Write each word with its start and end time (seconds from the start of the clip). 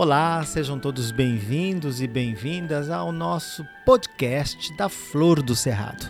Olá, 0.00 0.44
sejam 0.44 0.78
todos 0.78 1.10
bem-vindos 1.10 2.00
e 2.00 2.06
bem-vindas 2.06 2.88
ao 2.88 3.10
nosso 3.10 3.66
podcast 3.84 4.72
da 4.74 4.88
Flor 4.88 5.42
do 5.42 5.56
Cerrado. 5.56 6.08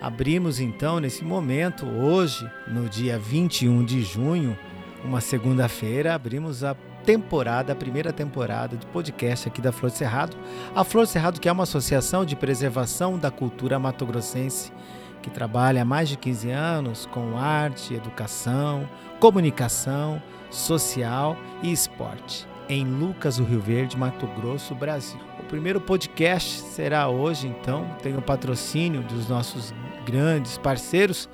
Abrimos 0.00 0.58
então 0.58 0.98
nesse 0.98 1.22
momento, 1.22 1.84
hoje, 1.84 2.50
no 2.66 2.88
dia 2.88 3.18
21 3.18 3.84
de 3.84 4.00
junho, 4.00 4.58
uma 5.04 5.20
segunda-feira, 5.20 6.14
abrimos 6.14 6.64
a 6.64 6.74
temporada, 7.04 7.74
a 7.74 7.76
primeira 7.76 8.14
temporada 8.14 8.78
de 8.78 8.86
podcast 8.86 9.46
aqui 9.46 9.60
da 9.60 9.72
Flor 9.72 9.90
do 9.90 9.98
Cerrado. 9.98 10.34
A 10.74 10.82
Flor 10.82 11.04
do 11.04 11.10
Cerrado, 11.10 11.38
que 11.38 11.50
é 11.50 11.52
uma 11.52 11.64
associação 11.64 12.24
de 12.24 12.34
preservação 12.34 13.18
da 13.18 13.30
cultura 13.30 13.78
matogrossense, 13.78 14.72
que 15.20 15.28
trabalha 15.28 15.82
há 15.82 15.84
mais 15.84 16.08
de 16.08 16.16
15 16.16 16.50
anos 16.50 17.04
com 17.04 17.36
arte, 17.36 17.92
educação, 17.92 18.88
comunicação, 19.20 20.22
social 20.48 21.36
e 21.62 21.70
esporte 21.70 22.47
em 22.68 22.84
Lucas, 22.84 23.38
o 23.38 23.44
Rio 23.44 23.60
Verde, 23.60 23.96
Mato 23.96 24.26
Grosso, 24.26 24.74
Brasil. 24.74 25.20
O 25.38 25.44
primeiro 25.44 25.80
podcast 25.80 26.60
será 26.60 27.08
hoje, 27.08 27.46
então, 27.46 27.88
tem 28.02 28.16
o 28.16 28.22
patrocínio 28.22 29.02
dos 29.02 29.28
nossos 29.28 29.72
grandes 30.04 30.58
parceiros 30.58 31.28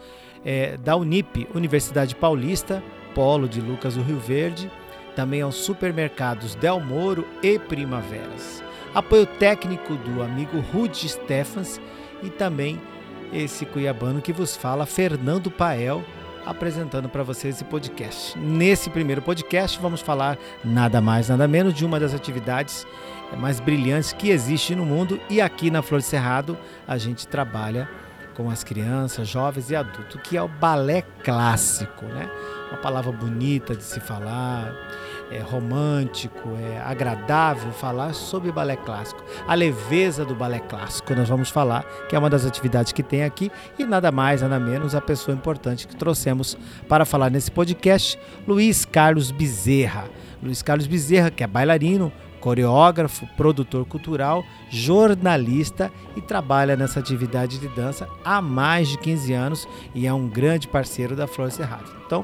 é, 0.45 0.77
da 0.77 0.97
Unip, 0.97 1.49
Universidade 1.55 2.15
Paulista, 2.15 2.83
Polo 3.15 3.49
de 3.49 3.61
Lucas, 3.61 3.97
o 3.97 4.03
Rio 4.03 4.19
Verde, 4.19 4.71
também 5.17 5.43
aos 5.43 5.57
supermercados 5.57 6.55
Del 6.55 6.81
Moro 6.81 7.27
e 7.43 7.59
Primaveras. 7.59 8.63
Apoio 8.95 9.27
técnico 9.27 9.95
do 9.97 10.23
amigo 10.23 10.61
Rudy 10.73 11.09
Stephens 11.09 11.81
e 12.23 12.31
também 12.31 12.81
esse 13.33 13.67
cuiabano 13.67 14.23
que 14.23 14.33
vos 14.33 14.57
fala, 14.57 14.87
Fernando 14.87 15.51
Pael, 15.51 16.05
apresentando 16.47 17.09
para 17.09 17.23
vocês 17.23 17.57
esse 17.57 17.65
podcast. 17.65 18.39
Nesse 18.39 18.91
primeiro 18.91 19.23
podcast, 19.23 19.79
vamos 19.81 20.01
falar 20.01 20.39
nada 20.65 21.01
mais, 21.01 21.29
nada 21.29 21.49
menos 21.49 21.75
de 21.75 21.85
uma 21.85 21.99
das 21.99 22.15
atividades 22.15 22.87
mais 23.39 23.59
brilhantes 23.61 24.13
que 24.13 24.31
existe 24.31 24.75
no 24.75 24.85
mundo 24.85 25.21
e 25.29 25.41
aqui 25.41 25.71
na 25.71 25.83
Flor 25.83 26.01
de 26.01 26.07
Cerrado 26.07 26.57
a 26.87 26.97
gente 26.97 27.27
trabalha 27.27 27.89
com 28.35 28.51
as 28.51 28.65
crianças, 28.65 29.29
jovens 29.29 29.71
e 29.71 29.77
adultos, 29.77 30.21
que 30.23 30.37
é 30.37 30.43
o 30.43 30.49
balé 30.49 31.03
clássico, 31.23 32.05
né? 32.07 32.29
Uma 32.71 32.79
palavra 32.79 33.13
bonita 33.13 33.75
de 33.75 33.83
se 33.83 34.01
falar, 34.01 34.75
é 35.31 35.39
romântico, 35.39 36.51
é 36.61 36.81
agradável 36.81 37.73
falar 37.73 38.13
sobre 38.15 38.51
balé 38.53 38.77
clássico. 38.77 39.23
A 39.47 39.55
leveza 39.55 40.25
do 40.25 40.35
balé 40.35 40.59
clássico, 40.59 41.15
nós 41.15 41.29
vamos 41.29 41.51
falar, 41.51 41.85
que 42.09 42.17
é 42.17 42.19
uma 42.19 42.31
das 42.31 42.45
atividades 42.45 42.93
que 42.93 43.03
tem 43.03 43.25
aqui 43.25 43.51
e 43.79 43.85
nada 43.85 44.11
mais, 44.11 44.43
nada 44.43 44.59
menos 44.59 44.95
a 44.95 45.01
pessoa 45.01 45.37
importante 45.37 45.87
que 45.87 45.97
trouxemos 45.97 46.59
para 46.89 47.05
falar 47.05 47.31
nesse 47.31 47.51
podcast, 47.51 48.19
Luiz 48.47 48.85
Carlos 48.85 49.31
Bezerra. 49.31 50.05
Luiz 50.43 50.63
Carlos 50.63 50.87
Bezerra, 50.87 51.31
que 51.31 51.43
é 51.43 51.47
bailarino, 51.47 52.13
coreógrafo, 52.45 53.27
produtor 53.39 53.87
cultural, 53.87 54.45
jornalista 54.69 55.91
e 56.15 56.21
trabalha 56.21 56.77
nessa 56.77 57.01
atividade 57.01 57.59
de 57.59 57.69
dança 57.69 58.07
há 58.23 58.43
mais 58.43 58.89
de 58.89 58.99
15 58.99 59.33
anos 59.33 59.69
e 59.95 60.07
é 60.07 60.13
um 60.13 60.29
grande 60.29 60.69
parceiro 60.69 61.17
da 61.17 61.27
Flor 61.27 61.51
Cerrado. 61.51 61.91
Então, 62.05 62.23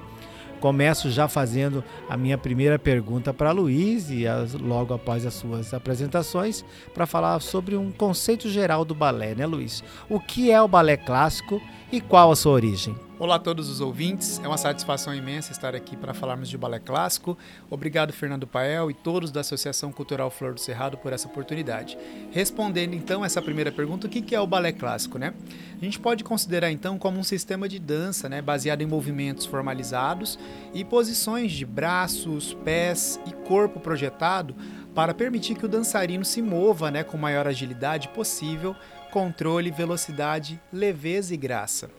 começo 0.60 1.10
já 1.10 1.26
fazendo 1.26 1.82
a 2.06 2.18
minha 2.18 2.36
primeira 2.36 2.78
pergunta 2.78 3.32
para 3.32 3.50
Luiz 3.50 4.10
e 4.10 4.26
as, 4.26 4.52
logo 4.52 4.92
após 4.92 5.24
as 5.24 5.32
suas 5.32 5.72
apresentações 5.72 6.66
para 6.92 7.06
falar 7.06 7.40
sobre 7.40 7.74
um 7.74 7.90
conceito 7.90 8.46
geral 8.50 8.84
do 8.84 8.94
balé, 8.94 9.34
né, 9.34 9.46
Luiz? 9.46 9.82
O 10.06 10.20
que 10.20 10.50
é 10.50 10.60
o 10.60 10.68
balé 10.68 10.98
clássico 10.98 11.62
e 11.92 12.00
qual 12.00 12.30
a 12.30 12.36
sua 12.36 12.52
origem? 12.52 12.94
Olá 13.18 13.34
a 13.34 13.38
todos 13.38 13.68
os 13.68 13.80
ouvintes, 13.80 14.40
é 14.42 14.46
uma 14.46 14.56
satisfação 14.56 15.14
imensa 15.14 15.52
estar 15.52 15.74
aqui 15.74 15.96
para 15.96 16.14
falarmos 16.14 16.48
de 16.48 16.56
balé 16.56 16.78
clássico. 16.78 17.36
Obrigado, 17.68 18.12
Fernando 18.12 18.46
Pael 18.46 18.90
e 18.90 18.94
todos 18.94 19.30
da 19.30 19.40
Associação 19.40 19.92
Cultural 19.92 20.30
Flor 20.30 20.54
do 20.54 20.60
Cerrado 20.60 20.96
por 20.96 21.12
essa 21.12 21.26
oportunidade. 21.26 21.98
Respondendo 22.30 22.94
então 22.94 23.24
essa 23.24 23.42
primeira 23.42 23.70
pergunta, 23.70 24.06
o 24.06 24.10
que 24.10 24.34
é 24.34 24.40
o 24.40 24.46
balé 24.46 24.72
clássico, 24.72 25.18
né? 25.18 25.34
A 25.80 25.84
gente 25.84 25.98
pode 25.98 26.24
considerar 26.24 26.70
então 26.70 26.96
como 26.96 27.18
um 27.18 27.24
sistema 27.24 27.68
de 27.68 27.78
dança, 27.78 28.28
né, 28.28 28.40
baseado 28.40 28.80
em 28.82 28.86
movimentos 28.86 29.44
formalizados 29.44 30.38
e 30.72 30.84
posições 30.84 31.52
de 31.52 31.66
braços, 31.66 32.54
pés 32.64 33.20
e 33.26 33.32
corpo 33.32 33.80
projetado 33.80 34.54
para 34.94 35.12
permitir 35.14 35.54
que 35.56 35.64
o 35.64 35.68
dançarino 35.68 36.24
se 36.24 36.40
mova, 36.40 36.90
né, 36.90 37.04
com 37.04 37.16
maior 37.16 37.46
agilidade 37.46 38.08
possível, 38.08 38.74
controle, 39.10 39.70
velocidade, 39.70 40.60
leveza 40.72 41.34
e 41.34 41.36
graça. 41.36 41.90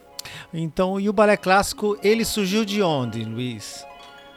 Então, 0.53 0.99
e 0.99 1.09
o 1.09 1.13
balé 1.13 1.37
clássico, 1.37 1.97
ele 2.03 2.25
surgiu 2.25 2.65
de 2.65 2.81
onde, 2.81 3.23
Luiz? 3.23 3.85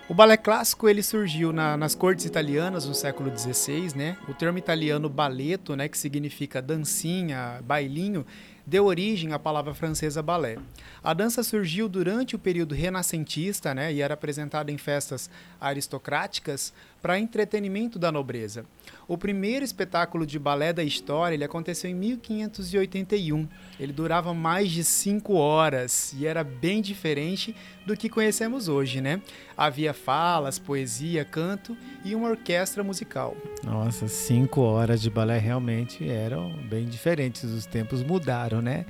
O 0.07 0.13
balé 0.13 0.37
clássico 0.37 0.87
ele 0.87 1.03
surgiu 1.03 1.51
na, 1.51 1.79
nas 1.79 1.95
cortes 1.95 2.27
italianas 2.27 2.85
no 2.85 2.95
século 2.95 3.33
XVI, 3.37 3.97
né? 3.97 4.19
O 4.29 4.35
termo 4.35 4.59
italiano 4.59 5.09
balletto, 5.09 5.75
né, 5.75 5.89
que 5.89 5.97
significa 5.97 6.61
dancinha, 6.61 7.61
bailinho, 7.65 8.27
deu 8.67 8.85
origem 8.85 9.33
à 9.33 9.39
palavra 9.39 9.73
francesa 9.73 10.23
balé. 10.23 10.59
A 11.03 11.15
dança 11.15 11.43
surgiu 11.43 11.89
durante 11.89 12.37
o 12.37 12.39
período 12.39 12.75
renascentista 12.75 13.75
né, 13.75 13.95
e 13.95 14.03
era 14.03 14.13
apresentada 14.13 14.71
em 14.71 14.77
festas 14.77 15.31
aristocráticas 15.59 16.73
para 17.05 17.19
entretenimento 17.19 17.99
da 17.99 18.11
nobreza. 18.11 18.65
O 19.07 19.19
primeiro 19.19 19.63
espetáculo 19.63 20.25
de 20.25 20.39
balé 20.39 20.73
da 20.73 20.83
história 20.83 21.35
ele 21.35 21.45
aconteceu 21.45 21.91
em 21.91 21.95
1581. 21.95 23.47
Ele 23.79 23.93
durava 23.93 24.33
mais 24.33 24.71
de 24.71 24.83
cinco 24.83 25.35
horas 25.35 26.15
e 26.15 26.27
era 26.27 26.43
bem 26.43 26.81
diferente 26.81 27.55
do 27.85 27.95
que 27.95 28.09
conhecemos 28.09 28.69
hoje, 28.69 29.03
né? 29.03 29.21
Havia 29.55 29.93
falas, 29.93 30.59
poesia, 30.59 31.27
canto 31.27 31.77
e 32.07 32.15
uma 32.15 32.31
orquestra 32.31 32.83
musical. 32.83 33.37
Nossa, 33.63 34.09
cinco 34.09 34.63
horas 34.63 35.03
de 35.03 35.11
balé 35.11 35.37
realmente 35.37 36.09
eram 36.09 36.57
bem 36.71 36.87
diferentes. 36.87 37.45
Os 37.45 37.67
tempos 37.67 38.03
mudaram, 38.03 38.63
né? 38.63 38.87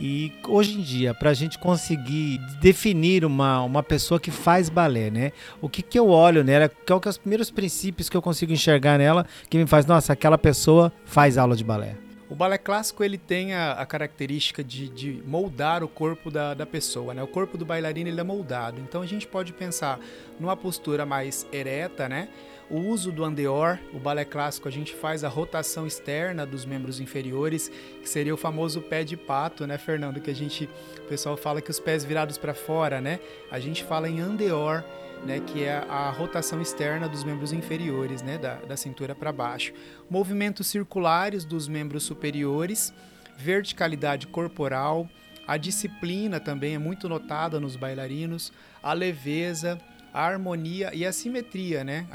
E 0.00 0.32
hoje 0.46 0.78
em 0.78 0.80
dia, 0.80 1.12
para 1.12 1.30
a 1.30 1.34
gente 1.34 1.58
conseguir 1.58 2.38
definir 2.60 3.24
uma, 3.24 3.62
uma 3.62 3.82
pessoa 3.82 4.20
que 4.20 4.30
faz 4.30 4.68
balé, 4.68 5.10
né? 5.10 5.32
O 5.60 5.68
que, 5.68 5.82
que 5.82 5.98
eu 5.98 6.08
olho 6.08 6.44
nela? 6.44 6.70
Qual 6.86 7.00
que 7.00 7.08
é 7.08 7.10
os 7.10 7.18
primeiros 7.18 7.50
princípios 7.50 8.08
que 8.08 8.16
eu 8.16 8.22
consigo 8.22 8.52
enxergar 8.52 8.96
nela 8.96 9.26
que 9.50 9.58
me 9.58 9.66
faz, 9.66 9.84
nossa, 9.86 10.12
aquela 10.12 10.38
pessoa 10.38 10.92
faz 11.04 11.36
aula 11.36 11.56
de 11.56 11.64
balé? 11.64 11.96
O 12.30 12.34
balé 12.34 12.58
clássico 12.58 13.02
ele 13.02 13.18
tem 13.18 13.54
a, 13.54 13.72
a 13.72 13.86
característica 13.86 14.62
de, 14.62 14.88
de, 14.88 15.22
moldar 15.26 15.82
o 15.82 15.88
corpo 15.88 16.30
da, 16.30 16.54
da, 16.54 16.66
pessoa, 16.66 17.12
né? 17.12 17.22
O 17.22 17.26
corpo 17.26 17.58
do 17.58 17.64
bailarino 17.64 18.08
ele 18.08 18.20
é 18.20 18.24
moldado. 18.24 18.80
Então 18.80 19.02
a 19.02 19.06
gente 19.06 19.26
pode 19.26 19.52
pensar 19.52 19.98
numa 20.38 20.56
postura 20.56 21.04
mais 21.04 21.46
ereta, 21.50 22.08
né? 22.08 22.28
O 22.70 22.78
uso 22.78 23.10
do 23.10 23.24
andeor, 23.24 23.78
o 23.92 23.98
balé 23.98 24.24
clássico, 24.24 24.68
a 24.68 24.70
gente 24.70 24.94
faz 24.94 25.24
a 25.24 25.28
rotação 25.28 25.86
externa 25.86 26.44
dos 26.44 26.64
membros 26.64 27.00
inferiores, 27.00 27.70
que 28.00 28.08
seria 28.08 28.34
o 28.34 28.36
famoso 28.36 28.82
pé 28.82 29.04
de 29.04 29.16
pato, 29.16 29.66
né, 29.66 29.78
Fernando? 29.78 30.20
Que 30.20 30.30
a 30.30 30.34
gente, 30.34 30.68
o 30.98 31.08
pessoal 31.08 31.36
fala 31.36 31.62
que 31.62 31.70
os 31.70 31.80
pés 31.80 32.04
virados 32.04 32.36
para 32.36 32.54
fora, 32.54 33.00
né? 33.00 33.20
A 33.50 33.58
gente 33.58 33.82
fala 33.84 34.08
em 34.08 34.20
andeor, 34.20 34.84
né, 35.24 35.40
que 35.40 35.64
é 35.64 35.84
a 35.88 36.10
rotação 36.10 36.60
externa 36.60 37.08
dos 37.08 37.24
membros 37.24 37.52
inferiores, 37.52 38.22
né, 38.22 38.38
da, 38.38 38.56
da 38.56 38.76
cintura 38.76 39.14
para 39.14 39.32
baixo. 39.32 39.72
Movimentos 40.08 40.66
circulares 40.66 41.44
dos 41.44 41.66
membros 41.66 42.04
superiores, 42.04 42.92
verticalidade 43.36 44.26
corporal, 44.26 45.08
a 45.46 45.56
disciplina 45.56 46.38
também 46.38 46.74
é 46.74 46.78
muito 46.78 47.08
notada 47.08 47.58
nos 47.58 47.74
bailarinos, 47.74 48.52
a 48.82 48.92
leveza, 48.92 49.80
a 50.12 50.24
harmonia 50.24 50.90
e 50.94 51.04
a 51.04 51.12
simetria, 51.12 51.84
né? 51.84 52.06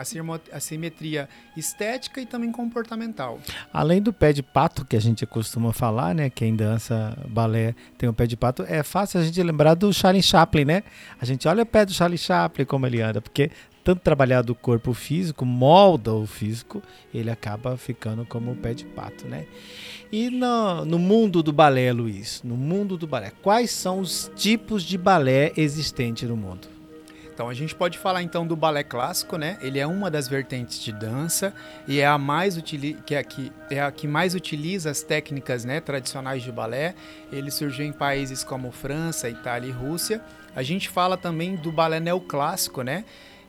A 0.51 0.59
simetria 0.59 1.29
estética 1.55 2.21
e 2.21 2.25
também 2.25 2.51
comportamental. 2.51 3.39
Além 3.71 4.01
do 4.01 4.11
pé 4.11 4.33
de 4.33 4.43
pato 4.43 4.85
que 4.85 4.95
a 4.95 5.01
gente 5.01 5.25
costuma 5.25 5.71
falar, 5.73 6.13
né? 6.13 6.29
Quem 6.29 6.55
dança 6.55 7.17
balé 7.27 7.75
tem 7.97 8.09
o 8.09 8.13
pé 8.13 8.25
de 8.25 8.35
pato, 8.35 8.63
é 8.63 8.83
fácil 8.83 9.19
a 9.19 9.23
gente 9.23 9.41
lembrar 9.41 9.73
do 9.73 9.93
Charlie 9.93 10.23
Chaplin, 10.23 10.65
né? 10.65 10.83
A 11.19 11.25
gente 11.25 11.47
olha 11.47 11.63
o 11.63 11.65
pé 11.65 11.85
do 11.85 11.93
Charlie 11.93 12.17
Chaplin 12.17 12.65
como 12.65 12.85
ele 12.85 13.01
anda, 13.01 13.21
porque 13.21 13.51
tanto 13.83 14.01
trabalhar 14.01 14.41
do 14.41 14.55
corpo 14.55 14.93
físico, 14.93 15.45
molda 15.45 16.13
o 16.13 16.25
físico, 16.25 16.81
ele 17.13 17.29
acaba 17.29 17.75
ficando 17.75 18.25
como 18.25 18.51
o 18.51 18.55
pé 18.55 18.73
de 18.73 18.85
pato, 18.85 19.27
né? 19.27 19.45
E 20.11 20.29
no, 20.29 20.85
no 20.85 20.97
mundo 20.97 21.43
do 21.43 21.51
balé, 21.51 21.91
Luiz, 21.91 22.41
no 22.43 22.55
mundo 22.55 22.97
do 22.97 23.05
balé, 23.05 23.31
quais 23.41 23.71
são 23.71 23.99
os 23.99 24.31
tipos 24.35 24.83
de 24.83 24.97
balé 24.97 25.51
existentes 25.57 26.29
no 26.29 26.37
mundo? 26.37 26.72
Então 27.33 27.49
a 27.49 27.53
gente 27.53 27.73
pode 27.73 27.97
falar 27.97 28.21
então 28.21 28.45
do 28.45 28.55
balé 28.55 28.83
clássico, 28.83 29.37
né? 29.37 29.57
Ele 29.61 29.79
é 29.79 29.87
uma 29.87 30.11
das 30.11 30.27
vertentes 30.27 30.79
de 30.79 30.91
dança 30.91 31.53
e 31.87 31.99
é 31.99 32.05
a 32.05 32.17
mais 32.17 32.57
utili 32.57 32.93
que 33.05 33.15
é 33.15 33.19
a 33.19 33.23
que, 33.23 33.51
é 33.71 33.81
a 33.81 33.91
que 33.91 34.07
mais 34.07 34.35
utiliza 34.35 34.91
as 34.91 35.01
técnicas, 35.01 35.65
né, 35.65 35.79
tradicionais 35.79 36.43
de 36.43 36.51
balé. 36.51 36.93
Ele 37.31 37.49
surgiu 37.49 37.85
em 37.85 37.91
países 37.91 38.43
como 38.43 38.71
França, 38.71 39.29
Itália 39.29 39.69
e 39.69 39.71
Rússia. 39.71 40.21
A 40.55 40.61
gente 40.61 40.89
fala 40.89 41.17
também 41.17 41.55
do 41.55 41.71
balé 41.71 41.99
neoclássico, 41.99 42.83
né? 42.83 43.03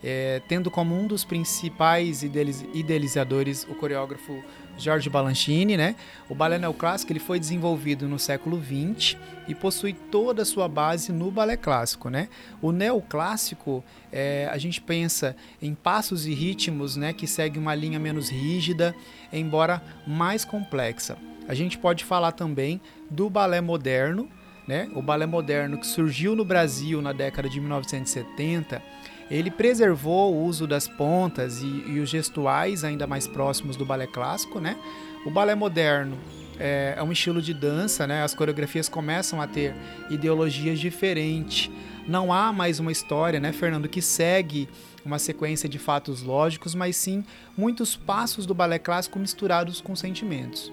é, 0.04 0.42
tendo 0.46 0.70
como 0.70 0.94
um 0.94 1.06
dos 1.06 1.24
principais 1.24 2.22
idealizadores 2.22 3.64
o 3.64 3.74
coreógrafo 3.74 4.44
Jorge 4.76 5.08
Balanchine, 5.08 5.76
né? 5.76 5.94
O 6.28 6.34
balé 6.34 6.58
neoclássico 6.58 7.12
ele 7.12 7.20
foi 7.20 7.38
desenvolvido 7.38 8.08
no 8.08 8.18
século 8.18 8.60
XX 8.60 9.16
e 9.46 9.54
possui 9.54 9.92
toda 9.92 10.42
a 10.42 10.44
sua 10.44 10.68
base 10.68 11.12
no 11.12 11.30
balé 11.30 11.56
clássico, 11.56 12.08
né? 12.08 12.28
O 12.60 12.72
neoclássico, 12.72 13.84
é, 14.12 14.48
a 14.50 14.58
gente 14.58 14.80
pensa 14.80 15.36
em 15.60 15.74
passos 15.74 16.26
e 16.26 16.34
ritmos, 16.34 16.96
né, 16.96 17.12
que 17.12 17.26
seguem 17.26 17.60
uma 17.60 17.74
linha 17.74 17.98
menos 17.98 18.28
rígida, 18.28 18.94
embora 19.32 19.82
mais 20.06 20.44
complexa. 20.44 21.16
A 21.46 21.54
gente 21.54 21.78
pode 21.78 22.04
falar 22.04 22.32
também 22.32 22.80
do 23.10 23.28
balé 23.28 23.60
moderno, 23.60 24.28
né? 24.66 24.90
O 24.94 25.02
balé 25.02 25.26
moderno 25.26 25.78
que 25.78 25.86
surgiu 25.86 26.34
no 26.34 26.44
Brasil 26.44 27.02
na 27.02 27.12
década 27.12 27.48
de 27.48 27.60
1970 27.60 28.82
ele 29.30 29.50
preservou 29.50 30.34
o 30.34 30.44
uso 30.44 30.66
das 30.66 30.86
pontas 30.86 31.62
e, 31.62 31.84
e, 31.86 32.00
os 32.00 32.08
gestuais 32.08 32.84
ainda 32.84 33.06
mais 33.06 33.26
próximos 33.26 33.76
do 33.76 33.84
balé 33.84 34.06
clássico, 34.06 34.60
né? 34.60 34.76
O 35.24 35.30
balé 35.30 35.54
moderno 35.54 36.16
é, 36.58 36.94
é, 36.96 37.02
um 37.02 37.10
estilo 37.10 37.40
de 37.40 37.54
dança, 37.54 38.06
né? 38.06 38.22
As 38.22 38.34
coreografias 38.34 38.88
começam 38.88 39.40
a 39.40 39.46
ter 39.46 39.74
ideologias 40.10 40.78
diferentes. 40.78 41.70
Não 42.06 42.32
há 42.32 42.52
mais 42.52 42.78
uma 42.78 42.92
história, 42.92 43.40
né, 43.40 43.50
Fernando, 43.50 43.88
que 43.88 44.02
segue 44.02 44.68
uma 45.04 45.18
sequência 45.18 45.68
de 45.68 45.78
fatos 45.78 46.22
lógicos, 46.22 46.74
mas 46.74 46.96
sim 46.96 47.24
muitos 47.56 47.96
passos 47.96 48.44
do 48.44 48.54
balé 48.54 48.78
clássico 48.78 49.18
misturados 49.18 49.80
com 49.80 49.96
sentimentos. 49.96 50.70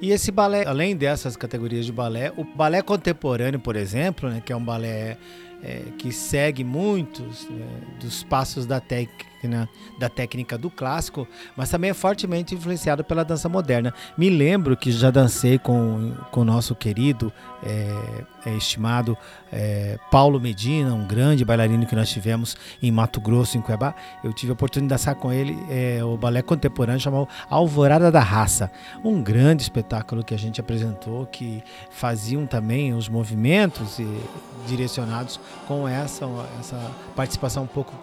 E 0.00 0.10
esse 0.10 0.30
balé, 0.30 0.66
além 0.66 0.94
dessas 0.94 1.36
categorias 1.36 1.86
de 1.86 1.92
balé, 1.92 2.32
o 2.36 2.44
balé 2.44 2.82
contemporâneo, 2.82 3.58
por 3.58 3.76
exemplo, 3.76 4.28
né, 4.28 4.42
que 4.44 4.52
é 4.52 4.56
um 4.56 4.64
balé 4.64 5.16
é, 5.62 5.82
que 5.98 6.12
segue 6.12 6.62
muitos 6.62 7.46
é, 7.50 8.00
dos 8.00 8.22
passos 8.22 8.66
da 8.66 8.80
técnica, 9.46 9.68
da 9.98 10.08
técnica 10.08 10.58
do 10.58 10.70
clássico, 10.70 11.26
mas 11.56 11.70
também 11.70 11.90
é 11.90 11.94
fortemente 11.94 12.54
influenciado 12.54 13.04
pela 13.04 13.24
dança 13.24 13.48
moderna. 13.48 13.94
Me 14.16 14.28
lembro 14.28 14.76
que 14.76 14.90
já 14.90 15.10
dancei 15.10 15.58
com, 15.58 16.12
o 16.32 16.44
nosso 16.44 16.74
querido, 16.74 17.32
é, 17.62 18.50
estimado 18.56 19.16
é, 19.52 19.98
Paulo 20.10 20.40
Medina, 20.40 20.94
um 20.94 21.06
grande 21.06 21.44
bailarino 21.44 21.86
que 21.86 21.96
nós 21.96 22.08
tivemos 22.08 22.56
em 22.82 22.90
Mato 22.90 23.20
Grosso, 23.20 23.56
em 23.56 23.60
Cuiabá. 23.60 23.94
Eu 24.22 24.32
tive 24.32 24.50
a 24.50 24.54
oportunidade 24.54 25.00
de 25.00 25.04
dançar 25.04 25.14
com 25.14 25.32
ele 25.32 25.56
é, 25.70 26.04
o 26.04 26.16
balé 26.16 26.42
contemporâneo 26.42 27.00
chamado 27.00 27.28
Alvorada 27.48 28.10
da 28.10 28.20
Raça, 28.20 28.70
um 29.02 29.22
grande 29.22 29.62
espetáculo 29.62 30.24
que 30.24 30.34
a 30.34 30.38
gente 30.38 30.60
apresentou, 30.60 31.26
que 31.26 31.62
faziam 31.90 32.46
também 32.46 32.94
os 32.94 33.08
movimentos 33.08 34.00
direcionados 34.66 35.40
com 35.66 35.88
essa, 35.88 36.26
essa 36.60 36.90
participação 37.14 37.64
um 37.64 37.66
pouco 37.66 37.96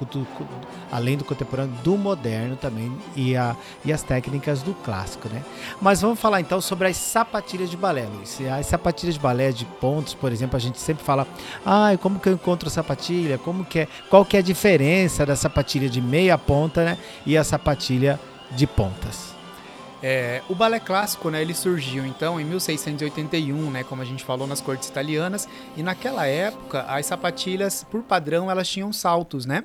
além 0.92 1.18
do 1.18 1.24
contemporâneo, 1.34 1.74
do 1.84 1.98
moderno 1.98 2.56
também 2.56 2.92
e, 3.16 3.36
a, 3.36 3.56
e 3.84 3.92
as 3.92 4.02
técnicas 4.04 4.62
do 4.62 4.74
clássico, 4.74 5.28
né? 5.30 5.44
Mas 5.82 6.02
vamos 6.02 6.20
falar 6.20 6.42
então 6.42 6.62
sobre 6.62 6.88
as 6.88 6.98
sapatilhas 6.98 7.70
de 7.70 7.78
balé, 7.78 8.06
Luiz. 8.06 8.40
As 8.42 8.66
sapatilhas 8.68 9.16
de 9.16 9.22
balé 9.22 9.52
de 9.52 9.66
pontos, 9.66 10.14
por 10.14 10.32
exemplo, 10.32 10.56
a 10.56 10.60
gente 10.60 10.80
sempre 10.80 11.04
fala, 11.04 11.28
ah, 11.66 11.92
como 12.02 12.20
que 12.20 12.30
eu 12.30 12.34
encontro 12.34 12.70
sapatilha? 12.70 13.38
Como 13.38 13.66
que 13.66 13.80
é, 13.80 13.88
qual 14.10 14.26
que 14.26 14.38
é 14.38 14.40
a 14.40 14.44
diferença 14.44 15.26
da 15.26 15.36
sapatilha 15.36 15.90
de 15.90 16.02
meia 16.02 16.38
ponta, 16.38 16.84
né, 16.84 16.98
e 17.26 17.38
a 17.38 17.44
sapatilha 17.44 18.20
de 18.52 18.68
pontas? 18.68 19.34
É, 20.06 20.42
o 20.50 20.56
balé 20.56 20.82
clássico, 20.82 21.30
né, 21.30 21.42
ele 21.42 21.54
surgiu 21.54 22.06
então 22.06 22.38
em 22.38 22.44
1681, 22.44 23.72
né, 23.72 23.86
como 23.86 24.02
a 24.02 24.06
gente 24.06 24.22
falou 24.22 24.46
nas 24.46 24.60
cortes 24.60 24.90
italianas, 24.90 25.48
e 25.78 25.82
naquela 25.82 26.28
época 26.28 26.82
as 26.82 27.06
sapatilhas, 27.06 27.86
por 27.90 28.04
padrão, 28.04 28.52
elas 28.52 28.68
tinham 28.68 28.92
saltos, 28.92 29.46
né? 29.46 29.64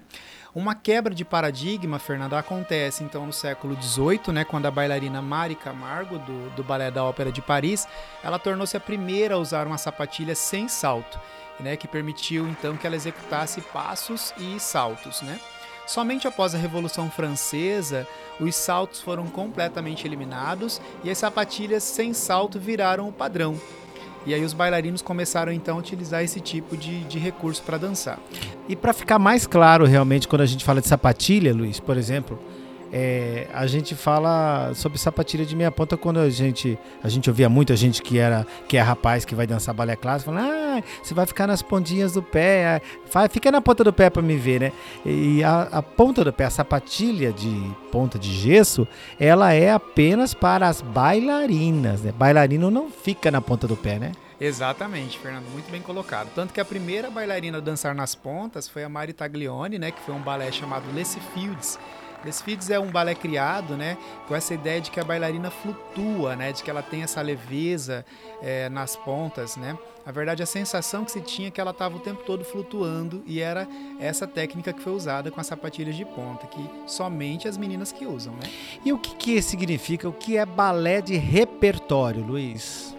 Uma 0.58 0.74
quebra 0.74 1.14
de 1.14 1.24
paradigma, 1.24 2.00
Fernando, 2.00 2.34
acontece 2.34 3.04
então 3.04 3.24
no 3.24 3.32
século 3.32 3.80
XVIII, 3.80 4.32
né, 4.32 4.42
quando 4.42 4.66
a 4.66 4.72
bailarina 4.72 5.22
Mari 5.22 5.54
Camargo, 5.54 6.18
do, 6.18 6.50
do 6.50 6.64
Balé 6.64 6.90
da 6.90 7.04
Ópera 7.04 7.30
de 7.30 7.40
Paris, 7.40 7.86
ela 8.24 8.40
tornou-se 8.40 8.76
a 8.76 8.80
primeira 8.80 9.36
a 9.36 9.38
usar 9.38 9.68
uma 9.68 9.78
sapatilha 9.78 10.34
sem 10.34 10.66
salto, 10.66 11.16
né, 11.60 11.76
que 11.76 11.86
permitiu 11.86 12.48
então 12.48 12.76
que 12.76 12.84
ela 12.84 12.96
executasse 12.96 13.60
passos 13.60 14.34
e 14.36 14.58
saltos, 14.58 15.22
né? 15.22 15.38
Somente 15.86 16.26
após 16.26 16.56
a 16.56 16.58
Revolução 16.58 17.08
Francesa, 17.08 18.04
os 18.40 18.56
saltos 18.56 19.00
foram 19.00 19.28
completamente 19.28 20.08
eliminados 20.08 20.80
e 21.04 21.10
as 21.10 21.18
sapatilhas 21.18 21.84
sem 21.84 22.12
salto 22.12 22.58
viraram 22.58 23.08
o 23.08 23.12
padrão. 23.12 23.56
E 24.26 24.34
aí 24.34 24.44
os 24.44 24.52
bailarinos 24.52 25.00
começaram 25.00 25.52
então 25.52 25.76
a 25.76 25.80
utilizar 25.80 26.22
esse 26.22 26.40
tipo 26.40 26.76
de, 26.76 27.04
de 27.04 27.18
recurso 27.18 27.62
para 27.62 27.78
dançar. 27.78 28.18
E 28.68 28.76
para 28.76 28.92
ficar 28.92 29.18
mais 29.18 29.46
claro 29.46 29.84
realmente 29.84 30.28
quando 30.28 30.42
a 30.42 30.46
gente 30.46 30.64
fala 30.64 30.80
de 30.80 30.88
sapatilha, 30.88 31.54
Luiz, 31.54 31.80
por 31.80 31.96
exemplo, 31.96 32.38
é, 32.92 33.46
a 33.52 33.66
gente 33.66 33.94
fala 33.94 34.72
sobre 34.74 34.98
sapatilha 34.98 35.44
de 35.44 35.54
meia 35.54 35.70
ponta 35.70 35.96
quando 35.96 36.18
a 36.20 36.30
gente 36.30 36.78
a 37.02 37.08
gente 37.08 37.28
ouvia 37.28 37.48
muita 37.48 37.76
gente 37.76 38.02
que 38.02 38.18
era 38.18 38.46
que 38.66 38.76
é 38.76 38.80
rapaz 38.80 39.24
que 39.24 39.34
vai 39.34 39.46
dançar 39.46 39.74
balé 39.74 39.96
clássico 39.96 40.32
falando 40.32 40.50
ah 40.50 40.82
você 41.02 41.12
vai 41.12 41.26
ficar 41.26 41.46
nas 41.46 41.60
pontinhas 41.60 42.12
do 42.12 42.22
pé 42.22 42.80
vai, 43.12 43.28
fica 43.28 43.50
na 43.50 43.60
ponta 43.60 43.84
do 43.84 43.92
pé 43.92 44.08
para 44.08 44.22
me 44.22 44.36
ver 44.36 44.60
né? 44.60 44.72
E 45.04 45.44
a, 45.44 45.62
a, 45.72 45.82
ponta 45.82 46.24
do 46.24 46.32
pé 46.32 46.46
a 46.46 46.50
sapatilha 46.50 47.32
de 47.32 47.70
ponta 47.92 48.18
de 48.18 48.32
gesso 48.32 48.86
ela 49.18 49.52
é 49.52 49.70
apenas 49.70 50.32
para 50.32 50.68
as 50.68 50.80
bailarinas 50.80 52.02
né? 52.02 52.12
Bailarino 52.12 52.70
não 52.70 52.90
fica 52.90 53.30
na 53.30 53.40
ponta 53.40 53.66
do 53.66 53.76
pé 53.76 53.98
né? 53.98 54.12
Exatamente, 54.40 55.18
Fernando, 55.18 55.46
muito 55.50 55.68
bem 55.68 55.82
colocado. 55.82 56.30
Tanto 56.32 56.54
que 56.54 56.60
a 56.60 56.64
primeira 56.64 57.10
bailarina 57.10 57.58
a 57.58 57.60
dançar 57.60 57.92
nas 57.92 58.14
pontas 58.14 58.68
foi 58.68 58.84
a 58.84 58.88
Mari 58.88 59.12
Taglioni, 59.12 59.80
né, 59.80 59.90
que 59.90 60.00
foi 60.02 60.14
um 60.14 60.20
balé 60.20 60.52
chamado 60.52 60.84
Les 60.94 61.18
Fields, 61.34 61.76
Desfides 62.24 62.68
é 62.68 62.78
um 62.78 62.90
balé 62.90 63.14
criado, 63.14 63.76
né, 63.76 63.96
com 64.26 64.34
essa 64.34 64.52
ideia 64.52 64.80
de 64.80 64.90
que 64.90 64.98
a 64.98 65.04
bailarina 65.04 65.50
flutua, 65.50 66.34
né, 66.34 66.52
de 66.52 66.62
que 66.62 66.70
ela 66.70 66.82
tem 66.82 67.02
essa 67.02 67.22
leveza 67.22 68.04
é, 68.42 68.68
nas 68.68 68.96
pontas, 68.96 69.56
né. 69.56 69.78
Na 70.04 70.12
verdade, 70.12 70.42
a 70.42 70.46
sensação 70.46 71.04
que 71.04 71.12
se 71.12 71.20
tinha 71.20 71.48
é 71.48 71.50
que 71.50 71.60
ela 71.60 71.70
estava 71.70 71.96
o 71.96 72.00
tempo 72.00 72.22
todo 72.24 72.44
flutuando 72.44 73.22
e 73.26 73.40
era 73.40 73.68
essa 74.00 74.26
técnica 74.26 74.72
que 74.72 74.80
foi 74.80 74.94
usada 74.94 75.30
com 75.30 75.40
as 75.40 75.46
sapatilhas 75.46 75.94
de 75.94 76.04
ponta, 76.04 76.46
que 76.46 76.70
somente 76.86 77.46
as 77.46 77.58
meninas 77.58 77.92
que 77.92 78.06
usam, 78.06 78.32
né. 78.34 78.50
E 78.84 78.92
o 78.92 78.98
que, 78.98 79.14
que 79.14 79.42
significa? 79.42 80.08
O 80.08 80.12
que 80.12 80.36
é 80.36 80.46
balé 80.46 81.00
de 81.00 81.16
repertório, 81.16 82.24
Luiz? 82.24 82.96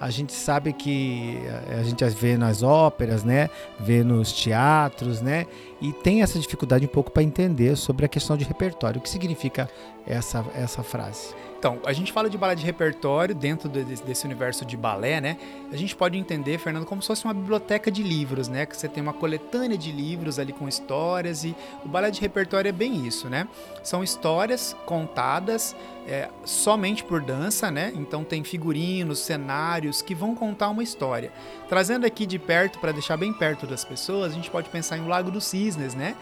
a 0.00 0.08
gente 0.08 0.32
sabe 0.32 0.72
que 0.72 1.38
a 1.78 1.82
gente 1.82 2.02
vê 2.08 2.38
nas 2.38 2.62
óperas, 2.62 3.22
né? 3.22 3.50
Vê 3.78 4.02
nos 4.02 4.32
teatros, 4.32 5.20
né? 5.20 5.46
E 5.80 5.92
tem 5.92 6.22
essa 6.22 6.38
dificuldade 6.38 6.84
um 6.84 6.88
pouco 6.88 7.10
para 7.10 7.22
entender 7.22 7.74
sobre 7.76 8.04
a 8.04 8.08
questão 8.08 8.36
de 8.36 8.44
repertório. 8.44 8.98
O 8.98 9.02
que 9.02 9.08
significa 9.08 9.68
essa, 10.06 10.44
essa 10.54 10.82
frase? 10.82 11.34
Então, 11.60 11.78
a 11.84 11.92
gente 11.92 12.10
fala 12.10 12.30
de 12.30 12.38
balé 12.38 12.54
de 12.54 12.64
repertório 12.64 13.34
dentro 13.34 13.68
desse 13.68 14.24
universo 14.24 14.64
de 14.64 14.78
balé, 14.78 15.20
né? 15.20 15.36
A 15.70 15.76
gente 15.76 15.94
pode 15.94 16.16
entender, 16.16 16.56
Fernando, 16.56 16.86
como 16.86 17.02
se 17.02 17.08
fosse 17.08 17.22
uma 17.26 17.34
biblioteca 17.34 17.90
de 17.90 18.02
livros, 18.02 18.48
né? 18.48 18.64
Que 18.64 18.74
você 18.74 18.88
tem 18.88 19.02
uma 19.02 19.12
coletânea 19.12 19.76
de 19.76 19.92
livros 19.92 20.38
ali 20.38 20.54
com 20.54 20.66
histórias 20.66 21.44
e 21.44 21.54
o 21.84 21.88
balé 21.88 22.10
de 22.10 22.18
repertório 22.18 22.70
é 22.70 22.72
bem 22.72 23.06
isso, 23.06 23.28
né? 23.28 23.46
São 23.82 24.02
histórias 24.02 24.74
contadas 24.86 25.76
é, 26.06 26.30
somente 26.46 27.04
por 27.04 27.20
dança, 27.20 27.70
né? 27.70 27.92
Então 27.94 28.24
tem 28.24 28.42
figurinos, 28.42 29.18
cenários 29.18 30.00
que 30.00 30.14
vão 30.14 30.34
contar 30.34 30.70
uma 30.70 30.82
história. 30.82 31.30
Trazendo 31.68 32.06
aqui 32.06 32.24
de 32.24 32.38
perto, 32.38 32.78
para 32.78 32.90
deixar 32.90 33.18
bem 33.18 33.34
perto 33.34 33.66
das 33.66 33.84
pessoas, 33.84 34.32
a 34.32 34.34
gente 34.34 34.50
pode 34.50 34.70
pensar 34.70 34.96
em 34.96 35.02
O 35.02 35.08
Lago 35.08 35.30
dos 35.30 35.44
Cisnes, 35.72 35.94
né? 35.94 36.14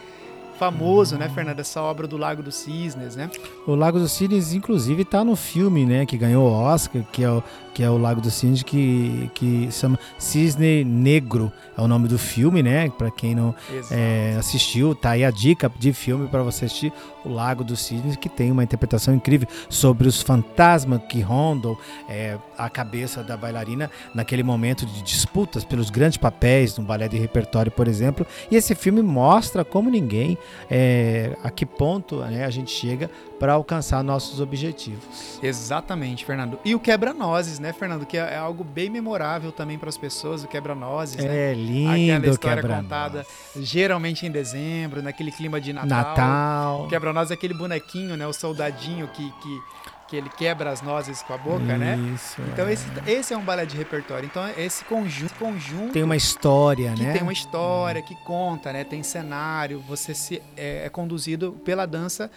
famoso, 0.58 1.16
né, 1.16 1.28
Fernanda, 1.28 1.60
essa 1.60 1.80
obra 1.80 2.06
do 2.08 2.16
Lago 2.16 2.42
dos 2.42 2.56
Cisnes, 2.56 3.14
né? 3.14 3.30
O 3.64 3.76
Lago 3.76 3.98
dos 4.00 4.10
Cisnes, 4.10 4.52
inclusive, 4.52 5.02
está 5.02 5.22
no 5.24 5.36
filme, 5.36 5.86
né, 5.86 6.04
que 6.04 6.18
ganhou 6.18 6.50
o 6.50 6.52
Oscar, 6.52 7.04
que 7.12 7.22
é 7.22 7.30
o, 7.30 7.42
que 7.78 7.84
é 7.84 7.88
o 7.88 7.96
Lago 7.96 8.20
dos 8.20 8.34
Cisnes, 8.34 8.64
que, 8.64 9.30
que 9.34 9.70
chama 9.70 9.96
Cisne 10.18 10.82
Negro, 10.82 11.52
é 11.76 11.80
o 11.80 11.86
nome 11.86 12.08
do 12.08 12.18
filme, 12.18 12.60
né? 12.60 12.90
Para 12.90 13.08
quem 13.08 13.36
não 13.36 13.54
é, 13.88 14.34
assistiu, 14.36 14.96
tá 14.96 15.10
aí 15.10 15.24
a 15.24 15.30
dica 15.30 15.70
de 15.78 15.92
filme 15.92 16.26
para 16.26 16.42
você 16.42 16.64
assistir, 16.64 16.92
o 17.24 17.28
Lago 17.28 17.62
dos 17.62 17.78
Cisnes, 17.78 18.16
que 18.16 18.28
tem 18.28 18.50
uma 18.50 18.64
interpretação 18.64 19.14
incrível 19.14 19.46
sobre 19.68 20.08
os 20.08 20.20
fantasmas 20.20 21.00
que 21.08 21.20
rondam 21.20 21.78
é, 22.08 22.36
a 22.56 22.68
cabeça 22.68 23.22
da 23.22 23.36
bailarina 23.36 23.88
naquele 24.12 24.42
momento 24.42 24.84
de 24.84 25.00
disputas 25.00 25.64
pelos 25.64 25.88
grandes 25.88 26.16
papéis 26.16 26.76
no 26.76 26.84
balé 26.84 27.06
de 27.06 27.16
repertório, 27.16 27.70
por 27.70 27.86
exemplo. 27.86 28.26
E 28.50 28.56
esse 28.56 28.74
filme 28.74 29.02
mostra 29.02 29.64
como 29.64 29.88
ninguém 29.88 30.36
é, 30.68 31.36
a 31.44 31.50
que 31.50 31.64
ponto 31.64 32.16
né, 32.22 32.44
a 32.44 32.50
gente 32.50 32.72
chega 32.72 33.08
para 33.38 33.52
alcançar 33.52 34.02
nossos 34.02 34.40
objetivos. 34.40 35.38
Exatamente, 35.40 36.24
Fernando. 36.24 36.58
E 36.64 36.74
o 36.74 36.80
quebra-nozes, 36.80 37.60
né, 37.60 37.67
Fernando? 37.72 38.06
Que 38.06 38.16
é, 38.16 38.34
é 38.34 38.36
algo 38.36 38.64
bem 38.64 38.90
memorável 38.90 39.52
também 39.52 39.78
para 39.78 39.88
as 39.88 39.98
pessoas, 39.98 40.44
o 40.44 40.48
quebra-nozes. 40.48 41.24
É 41.24 41.28
né? 41.28 41.54
lindo, 41.54 42.12
Aquela 42.12 42.32
história 42.32 42.62
contada 42.62 43.26
geralmente 43.56 44.26
em 44.26 44.30
dezembro, 44.30 45.02
naquele 45.02 45.32
clima 45.32 45.60
de 45.60 45.72
Natal. 45.72 45.88
Natal. 45.88 46.84
O 46.84 46.88
quebra-nozes 46.88 47.30
é 47.30 47.34
aquele 47.34 47.54
bonequinho, 47.54 48.16
né, 48.16 48.26
o 48.26 48.32
soldadinho 48.32 49.08
que, 49.08 49.30
que 49.42 49.60
que 50.08 50.16
ele 50.16 50.30
quebra 50.30 50.70
as 50.70 50.80
nozes 50.80 51.22
com 51.22 51.34
a 51.34 51.36
boca, 51.36 51.76
né? 51.76 51.98
Isso, 52.14 52.40
Então 52.52 52.66
é. 52.66 52.72
esse, 52.72 52.86
esse 53.06 53.34
é 53.34 53.36
um 53.36 53.42
balé 53.42 53.66
de 53.66 53.76
repertório. 53.76 54.24
Então 54.24 54.42
esse 54.56 54.82
conjunto, 54.86 55.34
conjunto 55.34 55.92
tem 55.92 56.02
uma 56.02 56.16
história, 56.16 56.92
que 56.94 57.02
né? 57.02 57.12
tem 57.12 57.22
uma 57.22 57.32
história, 57.32 58.00
que 58.00 58.14
conta, 58.24 58.72
né? 58.72 58.84
Tem 58.84 59.02
cenário, 59.02 59.80
você 59.86 60.14
se 60.14 60.42
é, 60.56 60.86
é 60.86 60.88
conduzido 60.88 61.52
pela 61.62 61.84
dança 61.84 62.30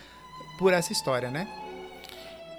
por 0.60 0.74
essa 0.74 0.92
história, 0.92 1.32
né? 1.32 1.48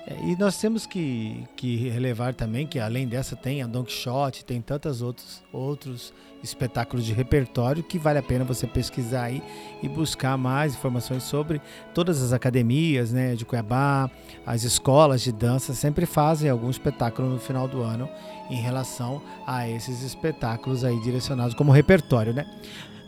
É, 0.06 0.14
E 0.24 0.36
nós 0.36 0.56
temos 0.58 0.86
que, 0.86 1.44
que 1.56 1.88
relevar 1.88 2.34
também 2.34 2.66
que 2.66 2.78
além 2.78 3.06
dessa 3.06 3.36
tem 3.36 3.62
a 3.62 3.66
Don 3.66 3.84
Quixote, 3.84 4.44
tem 4.44 4.60
tantos 4.60 5.02
outros, 5.02 5.42
outros 5.52 6.12
espetáculos 6.42 7.04
de 7.04 7.12
repertório 7.12 7.82
que 7.84 7.98
vale 7.98 8.18
a 8.18 8.22
pena 8.22 8.44
você 8.44 8.66
pesquisar 8.66 9.24
aí 9.24 9.42
e 9.80 9.88
buscar 9.88 10.36
mais 10.36 10.74
informações 10.74 11.22
sobre 11.22 11.60
todas 11.94 12.20
as 12.20 12.32
academias 12.32 13.12
né, 13.12 13.36
de 13.36 13.44
Cuiabá, 13.44 14.10
as 14.44 14.64
escolas 14.64 15.22
de 15.22 15.30
dança 15.30 15.72
sempre 15.72 16.04
fazem 16.04 16.50
algum 16.50 16.68
espetáculo 16.68 17.28
no 17.28 17.38
final 17.38 17.68
do 17.68 17.80
ano 17.82 18.08
em 18.50 18.60
relação 18.60 19.22
a 19.46 19.68
esses 19.68 20.02
espetáculos 20.02 20.84
aí 20.84 20.98
direcionados 21.00 21.54
como 21.54 21.70
repertório, 21.70 22.34
né? 22.34 22.44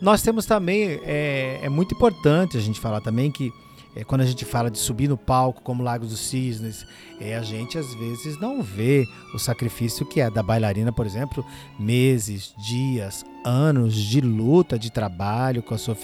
Nós 0.01 0.21
temos 0.21 0.45
também, 0.45 0.99
é, 1.03 1.59
é 1.61 1.69
muito 1.69 1.95
importante 1.95 2.57
a 2.57 2.61
gente 2.61 2.79
falar 2.79 2.99
também 3.01 3.31
que 3.31 3.51
é, 3.95 4.03
quando 4.03 4.21
a 4.21 4.25
gente 4.25 4.43
fala 4.43 4.69
de 4.69 4.77
subir 4.77 5.07
no 5.07 5.17
palco, 5.17 5.61
como 5.61 5.81
Lago 5.81 6.05
dos 6.05 6.19
Cisnes, 6.19 6.85
é, 7.19 7.35
a 7.35 7.41
gente 7.41 7.77
às 7.77 7.93
vezes 7.95 8.39
não 8.39 8.61
vê 8.61 9.07
o 9.33 9.39
sacrifício 9.39 10.05
que 10.05 10.19
é 10.19 10.29
da 10.29 10.43
bailarina, 10.43 10.91
por 10.91 11.05
exemplo, 11.05 11.45
meses, 11.79 12.53
dias, 12.57 13.23
anos 13.43 13.95
de 13.95 14.19
luta, 14.19 14.77
de 14.77 14.91
trabalho 14.91 15.63
com, 15.63 15.73
a 15.73 15.77
sua, 15.77 15.95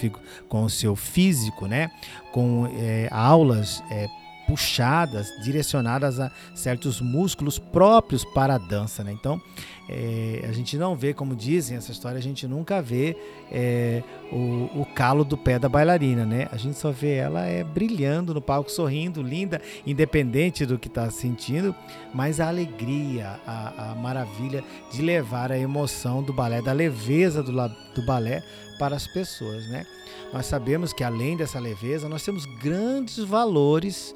com 0.48 0.64
o 0.64 0.70
seu 0.70 0.96
físico, 0.96 1.66
né? 1.66 1.90
com 2.32 2.66
é, 2.74 3.08
aulas 3.10 3.82
é, 3.90 4.06
puxadas, 4.46 5.32
direcionadas 5.42 6.20
a 6.20 6.30
certos 6.54 7.00
músculos 7.00 7.58
próprios 7.58 8.24
para 8.24 8.54
a 8.54 8.58
dança. 8.58 9.02
Né? 9.02 9.12
Então, 9.12 9.40
é, 9.88 10.44
a 10.48 10.52
gente 10.52 10.76
não 10.76 10.96
vê, 10.96 11.12
como 11.12 11.34
dizem 11.34 11.76
essa 11.76 11.90
história, 11.90 12.18
a 12.18 12.22
gente 12.22 12.46
nunca 12.46 12.80
vê 12.80 13.16
é, 13.50 14.02
o, 14.30 14.80
o 14.80 14.86
calo 14.94 15.24
do 15.24 15.36
pé 15.36 15.58
da 15.58 15.68
bailarina, 15.68 16.24
né? 16.24 16.48
A 16.52 16.56
gente 16.56 16.78
só 16.78 16.90
vê 16.90 17.16
ela 17.16 17.44
é 17.44 17.64
brilhando 17.64 18.32
no 18.32 18.40
palco, 18.40 18.70
sorrindo, 18.70 19.22
linda, 19.22 19.60
independente 19.86 20.64
do 20.64 20.78
que 20.78 20.88
está 20.88 21.10
sentindo, 21.10 21.74
mas 22.14 22.40
a 22.40 22.48
alegria, 22.48 23.40
a, 23.46 23.90
a 23.90 23.94
maravilha 23.96 24.62
de 24.92 25.02
levar 25.02 25.50
a 25.50 25.58
emoção 25.58 26.22
do 26.22 26.32
balé, 26.32 26.62
da 26.62 26.72
leveza 26.72 27.42
do, 27.42 27.52
do 27.52 28.06
balé 28.06 28.42
para 28.78 28.96
as 28.96 29.06
pessoas, 29.06 29.68
né? 29.68 29.84
Nós 30.32 30.46
sabemos 30.46 30.92
que 30.92 31.04
além 31.04 31.36
dessa 31.36 31.60
leveza, 31.60 32.08
nós 32.08 32.24
temos 32.24 32.46
grandes 32.46 33.18
valores 33.18 34.14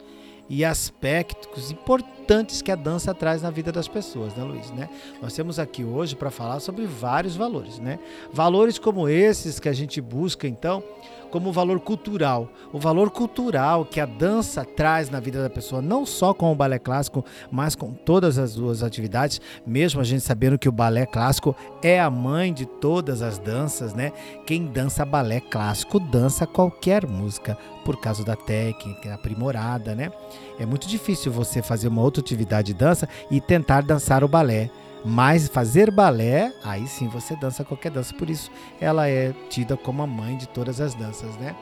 e 0.49 0.65
aspectos 0.65 1.71
importantes 1.71 2.63
que 2.63 2.71
a 2.71 2.77
dança 2.77 3.15
traz 3.15 3.43
na 3.43 3.51
vida 3.51 3.73
das 3.73 3.89
pessoas, 3.89 4.35
né, 4.35 4.45
Luiz? 4.45 4.71
Né? 4.71 4.89
Nós 5.21 5.33
temos 5.35 5.59
aqui 5.59 5.85
hoje 5.85 6.15
para 6.15 6.31
falar 6.31 6.61
sobre 6.61 6.87
vários 6.87 7.37
valores, 7.37 7.79
né? 7.79 7.99
Valores 8.33 8.79
como 8.79 9.09
esses 9.09 9.59
que 9.59 9.69
a 9.69 9.73
gente 9.73 10.01
busca, 10.01 10.47
então, 10.47 10.83
como 11.31 11.51
o 11.51 11.53
valor 11.53 11.81
cultural. 11.81 12.49
O 12.73 12.79
valor 12.79 13.11
cultural 13.11 13.85
que 13.85 14.01
a 14.01 14.07
dança 14.07 14.65
traz 14.65 15.11
na 15.11 15.21
vida 15.21 15.43
da 15.43 15.51
pessoa, 15.51 15.83
não 15.83 16.07
só 16.07 16.33
com 16.33 16.51
o 16.51 16.55
balé 16.55 16.79
clássico, 16.79 17.25
mas 17.51 17.75
com 17.75 17.93
todas 17.93 18.39
as 18.39 18.55
duas 18.55 18.83
atividades, 18.83 19.41
mesmo 19.67 20.01
a 20.01 20.05
gente 20.05 20.23
sabendo 20.23 20.59
que 20.59 20.69
o 20.69 20.73
balé 20.73 21.07
clássico 21.07 21.55
é 21.83 22.01
a 22.01 22.11
mãe 22.11 22.53
de 22.53 22.67
todas 22.67 23.23
as 23.23 23.39
danças, 23.39 23.95
né? 23.95 24.13
Quem 24.47 24.67
dança 24.67 25.05
balé 25.05 25.41
clássico 25.41 25.99
dança 25.99 26.47
qualquer 26.47 27.07
música 27.07 27.57
por 27.85 28.01
causa 28.01 28.25
da 28.25 28.35
técnica 28.35 29.15
aprimorada, 29.15 29.95
né? 29.95 30.11
É 30.59 30.67
muito 30.67 30.89
difícil 30.89 31.31
você 31.31 31.63
fazer 31.63 31.89
uma 31.89 32.03
outra 32.03 32.21
atividade 32.21 32.73
de 32.73 32.75
dança 32.75 33.09
e 33.31 33.41
tentar 33.41 33.83
dançar 33.83 34.25
o 34.25 34.29
balé. 34.29 34.71
Mas 35.05 35.49
fazer 35.49 35.91
balé, 35.91 36.53
aí 36.65 36.87
sim 36.87 37.09
você 37.09 37.37
dança 37.37 37.65
qualquer 37.65 37.91
dança. 37.91 38.15
Por 38.15 38.29
isso 38.29 38.51
ela 38.81 39.09
é 39.09 39.33
tida 39.49 39.77
como 39.77 40.03
a 40.03 40.07
mãe 40.07 40.37
de 40.37 40.49
todas 40.49 40.81
as 40.81 40.95
danças, 40.95 41.37
né? 41.37 41.55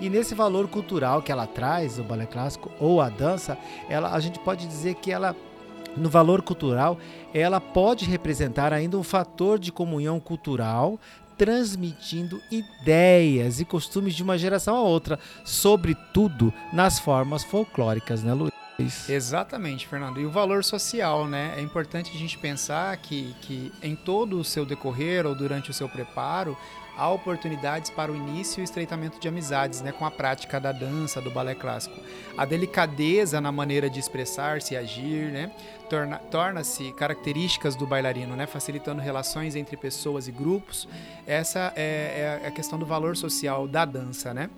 E 0.00 0.08
nesse 0.08 0.34
valor 0.34 0.66
cultural 0.68 1.20
que 1.22 1.30
ela 1.30 1.46
traz, 1.46 1.98
o 1.98 2.02
balé 2.02 2.26
clássico 2.26 2.70
ou 2.80 3.00
a 3.00 3.08
dança, 3.08 3.58
ela, 3.88 4.14
a 4.14 4.20
gente 4.20 4.38
pode 4.38 4.66
dizer 4.66 4.94
que 4.94 5.12
ela 5.12 5.36
no 5.96 6.08
valor 6.08 6.40
cultural, 6.40 6.98
ela 7.34 7.60
pode 7.60 8.04
representar 8.04 8.72
ainda 8.72 8.96
um 8.96 9.02
fator 9.02 9.58
de 9.58 9.72
comunhão 9.72 10.20
cultural, 10.20 10.98
transmitindo 11.36 12.40
ideias 12.50 13.60
e 13.60 13.64
costumes 13.64 14.14
de 14.14 14.22
uma 14.22 14.38
geração 14.38 14.76
a 14.76 14.82
outra, 14.82 15.18
sobretudo 15.44 16.52
nas 16.72 16.98
formas 16.98 17.42
folclóricas, 17.42 18.22
né, 18.22 18.32
Luiz? 18.34 18.49
Exatamente, 19.08 19.86
Fernando. 19.86 20.20
E 20.20 20.26
o 20.26 20.30
valor 20.30 20.64
social, 20.64 21.26
né? 21.26 21.54
É 21.56 21.60
importante 21.60 22.10
a 22.14 22.18
gente 22.18 22.38
pensar 22.38 22.96
que, 22.96 23.34
que 23.42 23.72
em 23.82 23.94
todo 23.96 24.38
o 24.38 24.44
seu 24.44 24.64
decorrer 24.64 25.26
ou 25.26 25.34
durante 25.34 25.70
o 25.70 25.74
seu 25.74 25.88
preparo, 25.88 26.56
há 26.96 27.08
oportunidades 27.10 27.90
para 27.90 28.12
o 28.12 28.16
início 28.16 28.60
e 28.60 28.64
estreitamento 28.64 29.18
de 29.18 29.26
amizades, 29.28 29.80
né? 29.80 29.92
Com 29.92 30.04
a 30.04 30.10
prática 30.10 30.60
da 30.60 30.72
dança, 30.72 31.20
do 31.20 31.30
balé 31.30 31.54
clássico. 31.54 31.96
A 32.36 32.44
delicadeza 32.44 33.40
na 33.40 33.50
maneira 33.52 33.88
de 33.88 33.98
expressar-se 33.98 34.74
e 34.74 34.76
agir, 34.76 35.30
né? 35.32 35.50
Torna- 35.88 36.18
Torna-se 36.18 36.92
características 36.92 37.74
do 37.74 37.86
bailarino, 37.86 38.36
né? 38.36 38.46
Facilitando 38.46 39.00
relações 39.00 39.56
entre 39.56 39.76
pessoas 39.76 40.28
e 40.28 40.32
grupos. 40.32 40.86
Essa 41.26 41.72
é, 41.76 42.40
é 42.42 42.46
a 42.46 42.50
questão 42.50 42.78
do 42.78 42.86
valor 42.86 43.16
social 43.16 43.66
da 43.66 43.84
dança, 43.84 44.32
né? 44.34 44.48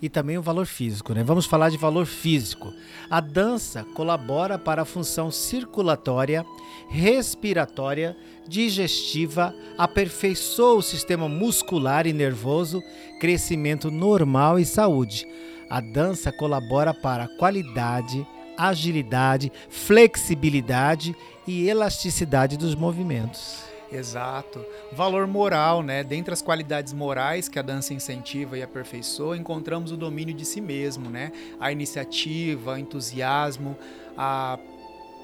E 0.00 0.08
também 0.08 0.36
o 0.36 0.42
valor 0.42 0.66
físico, 0.66 1.14
né? 1.14 1.22
Vamos 1.22 1.46
falar 1.46 1.70
de 1.70 1.76
valor 1.76 2.06
físico. 2.06 2.72
A 3.10 3.20
dança 3.20 3.84
colabora 3.94 4.58
para 4.58 4.82
a 4.82 4.84
função 4.84 5.30
circulatória, 5.30 6.44
respiratória, 6.88 8.16
digestiva, 8.46 9.54
aperfeiçoa 9.78 10.74
o 10.74 10.82
sistema 10.82 11.28
muscular 11.28 12.06
e 12.06 12.12
nervoso, 12.12 12.82
crescimento 13.20 13.90
normal 13.90 14.58
e 14.58 14.64
saúde. 14.64 15.26
A 15.70 15.80
dança 15.80 16.30
colabora 16.30 16.92
para 16.92 17.24
a 17.24 17.28
qualidade, 17.36 18.26
agilidade, 18.56 19.50
flexibilidade 19.68 21.16
e 21.46 21.68
elasticidade 21.68 22.56
dos 22.56 22.74
movimentos. 22.74 23.73
Exato. 23.92 24.64
Valor 24.92 25.26
moral, 25.26 25.82
né? 25.82 26.02
Dentre 26.02 26.32
as 26.32 26.42
qualidades 26.42 26.92
morais 26.92 27.48
que 27.48 27.58
a 27.58 27.62
dança 27.62 27.94
incentiva 27.94 28.58
e 28.58 28.62
aperfeiçoa, 28.62 29.36
encontramos 29.36 29.92
o 29.92 29.96
domínio 29.96 30.34
de 30.34 30.44
si 30.44 30.60
mesmo, 30.60 31.08
né? 31.08 31.32
A 31.60 31.70
iniciativa, 31.70 32.72
o 32.72 32.78
entusiasmo, 32.78 33.76
a 34.16 34.58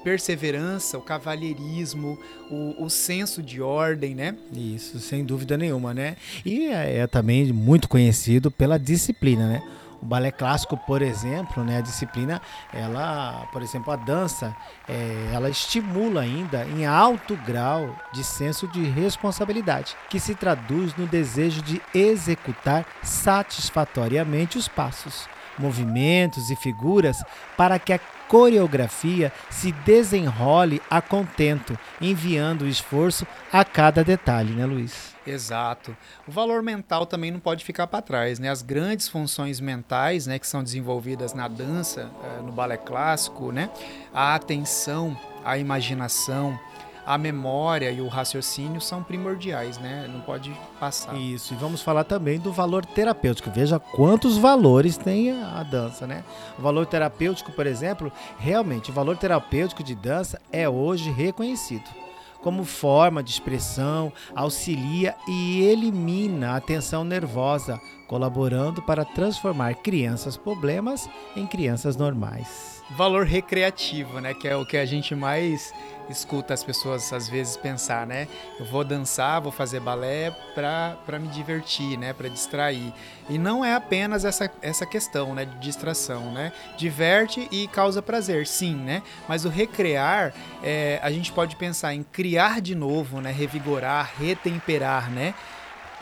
perseverança, 0.03 0.97
o 0.97 1.01
cavalheirismo, 1.01 2.17
o, 2.49 2.85
o 2.85 2.89
senso 2.89 3.41
de 3.41 3.61
ordem, 3.61 4.15
né? 4.15 4.35
Isso, 4.51 4.99
sem 4.99 5.23
dúvida 5.23 5.57
nenhuma, 5.57 5.93
né? 5.93 6.15
E 6.45 6.67
é, 6.67 6.97
é 6.97 7.07
também 7.07 7.51
muito 7.53 7.87
conhecido 7.87 8.49
pela 8.49 8.77
disciplina, 8.77 9.47
né? 9.47 9.63
O 10.01 10.05
balé 10.05 10.31
clássico, 10.31 10.75
por 10.75 11.01
exemplo, 11.01 11.63
né, 11.63 11.77
a 11.77 11.81
disciplina, 11.81 12.41
ela, 12.73 13.47
por 13.51 13.61
exemplo, 13.61 13.93
a 13.93 13.95
dança, 13.95 14.55
é, 14.89 15.29
ela 15.31 15.47
estimula 15.49 16.21
ainda 16.21 16.65
em 16.65 16.85
alto 16.87 17.35
grau 17.45 17.95
de 18.11 18.23
senso 18.23 18.67
de 18.67 18.83
responsabilidade, 18.83 19.95
que 20.09 20.19
se 20.19 20.33
traduz 20.33 20.95
no 20.95 21.05
desejo 21.05 21.61
de 21.61 21.79
executar 21.93 22.85
satisfatoriamente 23.03 24.57
os 24.57 24.67
passos, 24.67 25.29
movimentos 25.57 26.49
e 26.49 26.55
figuras 26.55 27.23
para 27.57 27.77
que 27.79 27.93
a 27.93 27.99
coreografia 28.27 29.31
se 29.49 29.73
desenrole 29.73 30.81
a 30.89 31.01
contento, 31.01 31.77
enviando 31.99 32.65
esforço 32.65 33.27
a 33.51 33.65
cada 33.65 34.05
detalhe, 34.05 34.53
né, 34.53 34.65
Luiz? 34.65 35.13
Exato. 35.27 35.95
O 36.27 36.31
valor 36.31 36.63
mental 36.63 37.05
também 37.05 37.29
não 37.29 37.39
pode 37.39 37.63
ficar 37.65 37.87
para 37.87 38.01
trás, 38.01 38.39
né? 38.39 38.49
As 38.49 38.61
grandes 38.61 39.07
funções 39.07 39.59
mentais, 39.59 40.27
né, 40.27 40.39
que 40.39 40.47
são 40.47 40.63
desenvolvidas 40.63 41.33
na 41.33 41.47
dança, 41.47 42.09
eh, 42.23 42.41
no 42.41 42.51
balé 42.51 42.77
clássico, 42.77 43.51
né? 43.51 43.69
A 44.13 44.33
atenção, 44.33 45.15
a 45.43 45.57
imaginação, 45.57 46.57
a 47.05 47.17
memória 47.17 47.91
e 47.91 48.01
o 48.01 48.07
raciocínio 48.07 48.79
são 48.79 49.03
primordiais, 49.03 49.77
né? 49.77 50.09
Não 50.11 50.21
pode 50.21 50.51
passar. 50.79 51.15
Isso, 51.15 51.53
e 51.53 51.57
vamos 51.57 51.81
falar 51.81 52.03
também 52.03 52.39
do 52.39 52.51
valor 52.51 52.85
terapêutico. 52.85 53.49
Veja 53.49 53.79
quantos 53.79 54.37
valores 54.37 54.97
tem 54.97 55.31
a 55.31 55.63
dança, 55.63 56.05
né? 56.05 56.23
O 56.57 56.61
valor 56.61 56.85
terapêutico, 56.85 57.51
por 57.51 57.67
exemplo, 57.67 58.11
realmente, 58.37 58.91
o 58.91 58.93
valor 58.93 59.17
terapêutico 59.17 59.83
de 59.83 59.95
dança 59.95 60.39
é 60.51 60.67
hoje 60.67 61.11
reconhecido 61.11 62.01
como 62.41 62.63
forma 62.63 63.21
de 63.21 63.31
expressão, 63.31 64.11
auxilia 64.35 65.15
e 65.27 65.61
elimina 65.61 66.55
a 66.55 66.59
tensão 66.59 67.03
nervosa 67.03 67.79
colaborando 68.07 68.81
para 68.81 69.05
transformar 69.05 69.75
crianças 69.75 70.35
problemas 70.35 71.07
em 71.35 71.45
crianças 71.45 71.95
normais. 71.95 72.80
Valor 72.95 73.25
recreativo, 73.25 74.19
né? 74.19 74.33
Que 74.33 74.47
é 74.47 74.55
o 74.55 74.65
que 74.65 74.75
a 74.75 74.85
gente 74.85 75.15
mais 75.15 75.73
escuta 76.09 76.53
as 76.53 76.63
pessoas 76.63 77.11
às 77.13 77.29
vezes 77.29 77.55
pensar, 77.55 78.05
né? 78.05 78.27
Eu 78.59 78.65
vou 78.65 78.83
dançar, 78.83 79.41
vou 79.41 79.51
fazer 79.51 79.79
balé 79.79 80.31
para 80.53 81.17
me 81.17 81.29
divertir, 81.29 81.97
né? 81.97 82.11
Para 82.11 82.27
distrair. 82.27 82.93
E 83.29 83.37
não 83.37 83.63
é 83.63 83.75
apenas 83.75 84.25
essa, 84.25 84.51
essa 84.61 84.85
questão, 84.85 85.33
né? 85.33 85.45
De 85.45 85.57
distração, 85.59 86.33
né? 86.33 86.51
Diverte 86.77 87.47
e 87.51 87.67
causa 87.67 88.01
prazer, 88.01 88.45
sim, 88.45 88.75
né? 88.75 89.01
Mas 89.27 89.45
o 89.45 89.49
recrear, 89.49 90.33
é, 90.61 90.99
a 91.01 91.11
gente 91.11 91.31
pode 91.31 91.55
pensar 91.55 91.93
em 91.93 92.03
criar 92.03 92.59
de 92.59 92.75
novo, 92.75 93.21
né? 93.21 93.31
Revigorar, 93.31 94.11
retemperar, 94.19 95.09
né? 95.09 95.33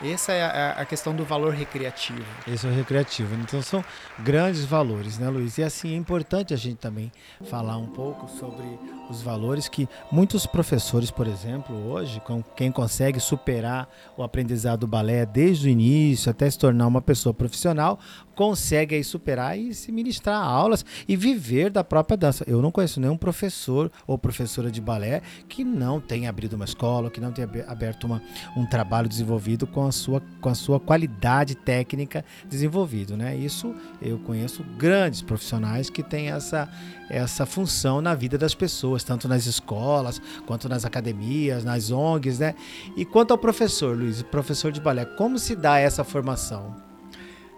Essa 0.02 0.32
é 0.32 0.42
a, 0.42 0.70
a, 0.72 0.84
questão 0.86 1.14
do 1.14 1.24
valor 1.24 1.52
recreativo. 1.52 2.24
Esse 2.46 2.66
é 2.66 2.70
o 2.70 2.72
recreativo. 2.72 3.34
Então 3.34 3.60
são 3.60 3.84
grandes 4.18 4.64
valores, 4.64 5.18
né, 5.18 5.28
Luiz? 5.28 5.58
E 5.58 5.62
assim 5.62 5.92
é 5.92 5.96
importante 5.96 6.54
a 6.54 6.56
gente 6.56 6.76
também 6.76 7.12
falar 7.44 7.76
um 7.76 7.86
pouco 7.86 8.26
sobre 8.28 8.64
os 9.10 9.20
valores 9.20 9.68
que 9.68 9.86
muitos 10.10 10.46
professores, 10.46 11.10
por 11.10 11.26
exemplo, 11.26 11.76
hoje, 11.90 12.18
com 12.20 12.42
quem 12.42 12.72
consegue 12.72 13.20
superar 13.20 13.88
o 14.16 14.22
aprendizado 14.22 14.80
do 14.80 14.86
balé 14.86 15.26
desde 15.26 15.68
o 15.68 15.70
início 15.70 16.30
até 16.30 16.48
se 16.48 16.58
tornar 16.58 16.86
uma 16.86 17.02
pessoa 17.02 17.34
profissional, 17.34 17.98
consegue 18.34 18.94
aí 18.94 19.04
superar 19.04 19.58
e 19.58 19.74
se 19.74 19.92
ministrar 19.92 20.42
aulas 20.42 20.82
e 21.06 21.14
viver 21.14 21.68
da 21.68 21.84
própria 21.84 22.16
dança. 22.16 22.42
Eu 22.46 22.62
não 22.62 22.70
conheço 22.70 22.98
nenhum 22.98 23.18
professor 23.18 23.92
ou 24.06 24.16
professora 24.16 24.70
de 24.70 24.80
balé 24.80 25.20
que 25.46 25.62
não 25.62 26.00
tenha 26.00 26.30
abrido 26.30 26.56
uma 26.56 26.64
escola, 26.64 27.10
que 27.10 27.20
não 27.20 27.32
tenha 27.32 27.46
aberto 27.68 28.04
uma, 28.04 28.22
um 28.56 28.64
trabalho 28.64 29.06
desenvolvido 29.06 29.66
com 29.66 29.89
a 29.90 29.92
sua, 29.92 30.22
com 30.40 30.48
a 30.48 30.54
sua 30.54 30.80
qualidade 30.80 31.54
técnica 31.54 32.24
desenvolvido, 32.48 33.16
né? 33.16 33.36
Isso 33.36 33.74
eu 34.00 34.18
conheço 34.20 34.64
grandes 34.78 35.20
profissionais 35.20 35.90
que 35.90 36.02
têm 36.02 36.30
essa, 36.30 36.66
essa 37.10 37.44
função 37.44 38.00
na 38.00 38.14
vida 38.14 38.38
das 38.38 38.54
pessoas, 38.54 39.04
tanto 39.04 39.28
nas 39.28 39.44
escolas 39.44 40.20
quanto 40.46 40.68
nas 40.68 40.86
academias, 40.86 41.62
nas 41.64 41.90
ONGs, 41.90 42.38
né? 42.38 42.54
E 42.96 43.04
quanto 43.04 43.32
ao 43.32 43.38
professor, 43.38 43.94
Luiz, 43.96 44.22
professor 44.22 44.72
de 44.72 44.80
balé, 44.80 45.04
como 45.04 45.38
se 45.38 45.54
dá 45.54 45.78
essa 45.78 46.02
formação? 46.02 46.90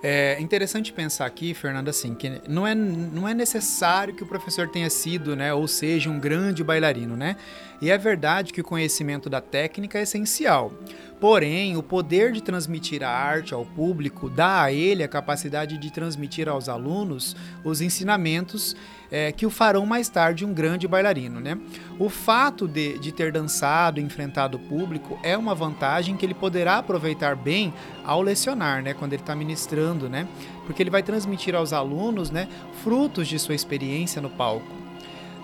É 0.05 0.37
interessante 0.41 0.93
pensar 0.93 1.27
aqui, 1.27 1.55
Fernando, 1.55 1.89
assim, 1.89 2.13
que 2.13 2.43
não 2.49 2.67
é, 2.67 2.75
não 2.75 3.29
é 3.29 3.33
necessário 3.33 4.13
que 4.13 4.25
o 4.25 4.27
professor 4.27 4.69
tenha 4.69 4.91
sido, 4.91 5.37
né, 5.37 5.55
ou 5.55 5.69
seja, 5.69 6.11
um 6.11 6.19
grande 6.19 6.65
bailarino, 6.65 7.17
né? 7.17 7.37
E 7.83 7.91
é 7.91 7.99
verdade 7.99 8.53
que 8.53 8.61
o 8.61 8.65
conhecimento 8.65 9.29
da 9.29 9.41
técnica 9.41 9.99
é 9.99 10.03
essencial. 10.03 10.73
Porém, 11.21 11.77
o 11.77 11.83
poder 11.83 12.31
de 12.31 12.41
transmitir 12.41 13.03
a 13.03 13.09
arte 13.09 13.53
ao 13.53 13.67
público 13.67 14.31
dá 14.31 14.63
a 14.63 14.73
ele 14.73 15.03
a 15.03 15.09
capacidade 15.09 15.77
de 15.77 15.93
transmitir 15.93 16.49
aos 16.49 16.69
alunos 16.69 17.35
os 17.65 17.81
ensinamentos 17.81 18.77
é, 19.11 19.33
que 19.33 19.45
o 19.45 19.51
farão 19.51 19.85
mais 19.85 20.09
tarde 20.09 20.45
um 20.45 20.55
grande 20.55 20.87
bailarino. 20.87 21.41
Né? 21.41 21.59
O 21.99 22.09
fato 22.09 22.69
de, 22.69 23.01
de 23.01 23.11
ter 23.11 23.33
dançado 23.33 23.99
e 23.99 24.03
enfrentado 24.03 24.59
o 24.59 24.61
público 24.61 25.19
é 25.21 25.37
uma 25.37 25.55
vantagem 25.55 26.17
que 26.17 26.25
ele 26.25 26.35
poderá 26.35 26.79
aproveitar 26.79 27.35
bem 27.35 27.75
ao 28.05 28.23
lecionar, 28.23 28.81
né? 28.81 28.95
quando 28.95 29.13
ele 29.13 29.23
está 29.23 29.35
ministrando, 29.35 30.09
né? 30.09 30.29
porque 30.67 30.85
ele 30.85 30.91
vai 30.91 31.03
transmitir 31.03 31.57
aos 31.57 31.73
alunos 31.73 32.31
né, 32.31 32.49
frutos 32.85 33.27
de 33.27 33.41
sua 33.41 33.57
experiência 33.57 34.23
no 34.23 34.31
palco. 34.31 34.82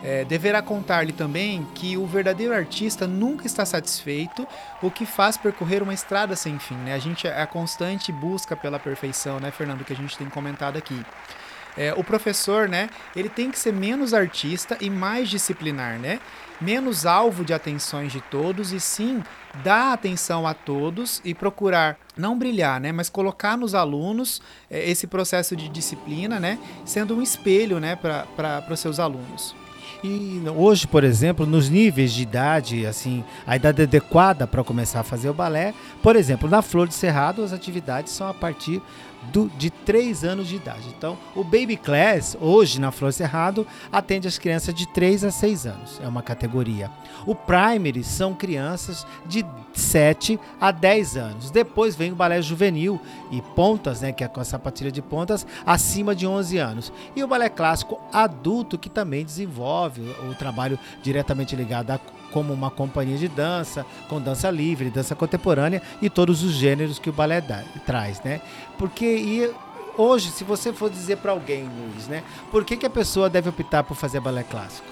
É, 0.02 0.24
deverá 0.24 0.62
contar-lhe 0.62 1.12
também 1.12 1.66
que 1.74 1.96
o 1.96 2.06
verdadeiro 2.06 2.54
artista 2.54 3.06
nunca 3.06 3.46
está 3.46 3.64
satisfeito, 3.66 4.46
o 4.80 4.90
que 4.90 5.04
faz 5.04 5.36
percorrer 5.36 5.82
uma 5.82 5.94
estrada 5.94 6.36
sem 6.36 6.58
fim. 6.58 6.76
Né? 6.76 6.94
A 6.94 6.98
gente 6.98 7.26
é 7.26 7.42
a 7.42 7.46
constante 7.46 8.12
busca 8.12 8.56
pela 8.56 8.78
perfeição, 8.78 9.40
né, 9.40 9.50
Fernando, 9.50 9.84
que 9.84 9.92
a 9.92 9.96
gente 9.96 10.16
tem 10.16 10.28
comentado 10.28 10.76
aqui. 10.76 11.04
É, 11.76 11.92
o 11.94 12.02
professor, 12.02 12.68
né, 12.68 12.90
ele 13.14 13.28
tem 13.28 13.50
que 13.50 13.58
ser 13.58 13.72
menos 13.72 14.12
artista 14.12 14.76
e 14.80 14.90
mais 14.90 15.28
disciplinar, 15.28 15.98
né? 15.98 16.18
Menos 16.60 17.06
alvo 17.06 17.44
de 17.44 17.54
atenções 17.54 18.10
de 18.10 18.20
todos 18.20 18.72
e 18.72 18.80
sim 18.80 19.22
dar 19.62 19.92
atenção 19.92 20.44
a 20.44 20.52
todos 20.52 21.20
e 21.24 21.32
procurar 21.32 21.96
não 22.16 22.36
brilhar, 22.36 22.80
né, 22.80 22.90
mas 22.90 23.08
colocar 23.08 23.56
nos 23.56 23.76
alunos 23.76 24.42
é, 24.68 24.90
esse 24.90 25.06
processo 25.06 25.54
de 25.54 25.68
disciplina, 25.68 26.40
né, 26.40 26.58
sendo 26.84 27.16
um 27.16 27.22
espelho, 27.22 27.78
né, 27.78 27.94
para 27.94 28.66
os 28.68 28.80
seus 28.80 28.98
alunos. 28.98 29.54
E 30.02 30.42
hoje, 30.56 30.86
por 30.86 31.04
exemplo, 31.04 31.46
nos 31.46 31.68
níveis 31.68 32.12
de 32.12 32.22
idade, 32.22 32.86
assim, 32.86 33.24
a 33.46 33.56
idade 33.56 33.82
adequada 33.82 34.46
para 34.46 34.62
começar 34.64 35.00
a 35.00 35.04
fazer 35.04 35.28
o 35.28 35.34
balé, 35.34 35.74
por 36.02 36.16
exemplo, 36.16 36.48
na 36.48 36.62
Flor 36.62 36.88
de 36.88 36.94
Cerrado, 36.94 37.42
as 37.42 37.52
atividades 37.52 38.12
são 38.12 38.28
a 38.28 38.34
partir 38.34 38.82
do, 39.32 39.50
de 39.58 39.70
3 39.70 40.24
anos 40.24 40.48
de 40.48 40.56
idade. 40.56 40.88
Então, 40.96 41.18
o 41.34 41.42
Baby 41.42 41.76
Class, 41.76 42.36
hoje 42.40 42.80
na 42.80 42.90
Flor 42.90 43.12
Cerrado, 43.12 43.66
atende 43.92 44.28
as 44.28 44.38
crianças 44.38 44.74
de 44.74 44.86
3 44.88 45.24
a 45.24 45.30
6 45.30 45.66
anos, 45.66 46.00
é 46.02 46.08
uma 46.08 46.22
categoria. 46.22 46.90
O 47.26 47.34
Primary 47.34 48.04
são 48.04 48.32
crianças 48.34 49.06
de 49.26 49.44
7 49.72 50.38
a 50.60 50.70
10 50.70 51.16
anos. 51.16 51.50
Depois 51.50 51.94
vem 51.94 52.12
o 52.12 52.16
balé 52.16 52.40
juvenil 52.40 53.00
e 53.30 53.42
pontas, 53.42 54.00
né, 54.00 54.12
que 54.12 54.24
é 54.24 54.28
com 54.28 54.40
a 54.40 54.44
sapatilha 54.44 54.90
de 54.90 55.02
pontas, 55.02 55.46
acima 55.66 56.14
de 56.14 56.26
11 56.26 56.58
anos. 56.58 56.92
E 57.14 57.22
o 57.22 57.28
balé 57.28 57.48
clássico 57.48 58.00
adulto, 58.12 58.78
que 58.78 58.88
também 58.88 59.24
desenvolve 59.24 59.77
o, 59.86 60.30
o 60.30 60.34
trabalho 60.34 60.78
diretamente 61.02 61.54
ligado 61.54 61.90
a 61.90 62.00
como 62.32 62.52
uma 62.52 62.70
companhia 62.70 63.16
de 63.16 63.28
dança, 63.28 63.86
com 64.08 64.20
dança 64.20 64.50
livre, 64.50 64.90
dança 64.90 65.14
contemporânea 65.14 65.82
e 66.00 66.10
todos 66.10 66.42
os 66.42 66.52
gêneros 66.52 66.98
que 66.98 67.10
o 67.10 67.12
balé 67.12 67.40
dá, 67.40 67.64
traz, 67.86 68.20
né? 68.22 68.40
Porque 68.76 69.06
e 69.06 69.50
hoje, 69.96 70.30
se 70.30 70.44
você 70.44 70.72
for 70.72 70.90
dizer 70.90 71.16
para 71.16 71.32
alguém, 71.32 71.64
Luiz, 71.64 72.06
né, 72.06 72.22
por 72.50 72.64
que, 72.64 72.76
que 72.76 72.86
a 72.86 72.90
pessoa 72.90 73.28
deve 73.28 73.48
optar 73.48 73.82
por 73.82 73.96
fazer 73.96 74.20
balé 74.20 74.42
clássico? 74.42 74.86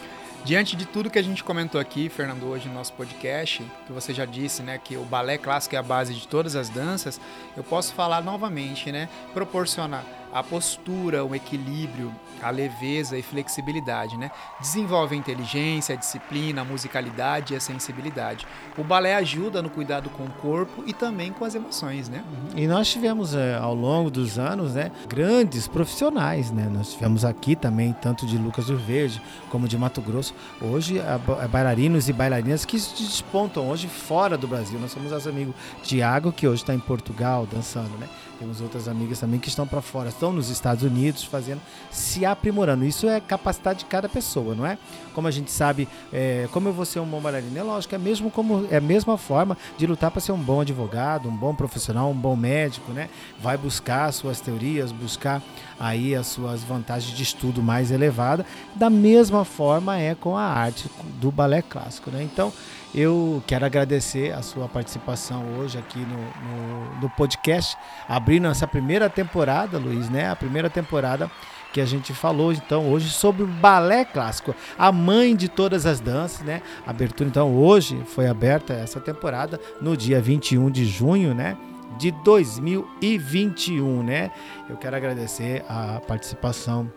Diante 0.45 0.77
de 0.77 0.87
tudo 0.87 1.11
que 1.11 1.19
a 1.19 1.23
gente 1.23 1.43
comentou 1.43 1.81
aqui, 1.81 2.09
Fernando, 2.09 2.45
hoje 2.45 2.69
no 2.69 2.75
nosso 2.75 2.93
podcast, 2.93 3.65
que 3.85 3.93
você 3.93 4.15
já 4.15 4.25
disse, 4.25 4.63
né, 4.63 4.79
que 4.79 4.97
o 4.97 5.03
balé 5.03 5.37
clássico 5.39 5.75
é 5.75 5.79
a 5.79 5.83
base 5.83 6.15
de 6.15 6.29
todas 6.29 6.55
as 6.55 6.69
danças, 6.69 7.21
eu 7.57 7.65
posso 7.65 7.93
falar 7.93 8.23
novamente, 8.23 8.93
né, 8.93 9.09
proporcionar 9.35 10.05
a 10.37 10.43
postura, 10.43 11.25
o 11.25 11.35
equilíbrio, 11.35 12.15
a 12.43 12.51
leveza 12.51 13.17
e 13.17 13.23
flexibilidade, 13.23 14.19
né? 14.19 14.31
Desenvolve 14.61 15.15
a 15.15 15.19
inteligência, 15.19 15.95
a 15.95 15.99
disciplina, 15.99 16.61
a 16.61 16.65
musicalidade 16.65 17.55
e 17.55 17.57
a 17.57 17.61
sensibilidade. 17.61 18.47
O 18.77 18.85
balé 18.85 19.15
ajuda 19.15 19.63
no 19.63 19.71
cuidado 19.71 20.11
com 20.11 20.25
o 20.25 20.31
corpo 20.33 20.85
e 20.87 20.93
também 20.93 21.33
com 21.33 21.43
as 21.43 21.55
emoções, 21.55 22.11
né? 22.11 22.23
E 22.55 22.67
nós 22.67 22.87
tivemos 22.87 23.35
é, 23.35 23.57
ao 23.57 23.75
longo 23.75 24.11
dos 24.11 24.39
anos, 24.39 24.75
né, 24.75 24.93
grandes 25.09 25.67
profissionais, 25.67 26.51
né? 26.51 26.69
Nós 26.71 26.93
tivemos 26.93 27.25
aqui 27.25 27.57
também 27.57 27.95
tanto 27.95 28.27
de 28.27 28.37
Lucas 28.37 28.67
do 28.67 28.77
Verde 28.77 29.23
como 29.49 29.67
de 29.67 29.79
Mato 29.79 30.03
Grosso. 30.03 30.35
Hoje, 30.61 31.01
a 31.01 31.49
bailarinos 31.49 32.11
e 32.11 32.13
bailarinas 32.13 32.67
que 32.67 32.79
se 32.79 33.03
despontam 33.03 33.71
hoje 33.71 33.89
fora 33.89 34.37
do 34.37 34.47
Brasil. 34.47 34.79
Nós 34.79 34.93
somos 34.93 35.11
nosso 35.11 35.31
amigo 35.31 35.55
Tiago, 35.83 36.31
que 36.31 36.47
hoje 36.47 36.61
está 36.61 36.75
em 36.75 36.79
Portugal 36.79 37.49
dançando, 37.51 37.97
né? 37.97 38.07
Temos 38.39 38.61
outras 38.61 38.87
amigas 38.87 39.19
também 39.19 39.41
que 39.41 39.49
estão 39.49 39.67
para 39.67 39.81
fora, 39.81 40.11
estão 40.11 40.26
nos 40.33 40.51
Estados 40.51 40.83
Unidos 40.83 41.25
fazendo, 41.25 41.61
se 41.91 42.25
aprimorando. 42.25 42.85
Isso 42.85 43.09
é 43.09 43.21
capacidade 43.21 43.81
de 43.81 43.85
cada 43.87 44.09
pessoa, 44.09 44.55
não 44.55 44.67
é? 44.67 44.79
Como 45.15 45.27
a 45.27 45.31
gente 45.31 45.51
sabe, 45.51 45.89
é, 46.13 46.49
como 46.53 46.69
eu 46.69 46.73
vou 46.73 46.85
ser 46.85 47.01
um 47.01 47.07
bom 47.07 47.21
bailarino, 47.21 47.59
é 47.59 47.63
lógico, 47.63 47.95
é, 47.95 47.99
mesmo 47.99 48.31
como, 48.31 48.67
é 48.71 48.77
a 48.77 48.81
mesma 48.81 49.17
forma 49.17 49.57
de 49.79 49.87
lutar 49.87 50.11
para 50.11 50.21
ser 50.21 50.33
um 50.33 50.39
bom 50.39 50.61
advogado, 50.61 51.29
um 51.29 51.37
bom 51.37 51.55
profissional, 51.55 52.11
um 52.11 52.15
bom 52.15 52.37
médico, 52.37 52.93
né? 52.93 53.09
Vai 53.41 53.57
buscar 53.57 54.13
suas 54.13 54.41
teorias, 54.41 54.93
buscar 54.93 55.43
aí 55.79 56.15
as 56.15 56.27
suas 56.27 56.63
vantagens 56.63 57.17
de 57.17 57.23
estudo 57.23 57.63
mais 57.63 57.91
elevada. 57.91 58.45
Da 58.75 58.91
mesma 58.91 59.45
forma 59.45 59.99
é 59.99 60.15
com 60.15 60.37
a 60.37 60.45
arte 60.45 60.91
do 61.21 61.31
balé 61.31 61.63
clássico, 61.63 62.11
né? 62.11 62.23
Então, 62.23 62.53
eu 62.97 63.43
quero 63.47 63.67
agradecer 63.67 64.33
a 64.33 64.41
sua 64.41 64.67
participação 64.67 65.45
hoje 65.59 65.77
aqui 65.77 65.99
no, 65.99 66.17
no, 66.17 67.01
no, 67.03 67.11
podcast, 67.11 67.77
abrindo 68.09 68.47
essa 68.47 68.67
primeira 68.67 69.11
temporada, 69.11 69.79
Luiz, 69.79 70.09
né? 70.09 70.31
A 70.31 70.35
primeira 70.35 70.71
temporada 70.71 71.31
que 71.75 71.81
a 71.81 71.85
gente 71.85 72.15
falou 72.15 72.55
então 72.55 72.91
hoje 72.91 73.11
sobre 73.11 73.43
o 73.43 73.47
balé 73.47 74.03
clássico, 74.03 74.55
a 74.79 74.91
mãe 74.91 75.37
de 75.37 75.47
todas 75.47 75.85
as 75.85 76.01
danças, 76.01 76.41
né? 76.41 76.63
Abertura 76.87 77.29
então 77.29 77.55
hoje 77.55 78.03
foi 78.07 78.27
aberta 78.27 78.73
essa 78.73 78.99
temporada 78.99 79.61
no 79.79 79.95
dia 79.95 80.19
21 80.19 80.71
de 80.71 80.87
junho, 80.87 81.35
né? 81.35 81.55
De 81.99 82.11
2021, 82.11 84.03
né? 84.03 84.31
Eu 84.71 84.77
quero 84.79 84.97
agradecer 84.97 85.63
a 85.69 86.01
participação 86.01 86.91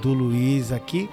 do 0.00 0.14
Luiz 0.14 0.72
aqui 0.72 1.10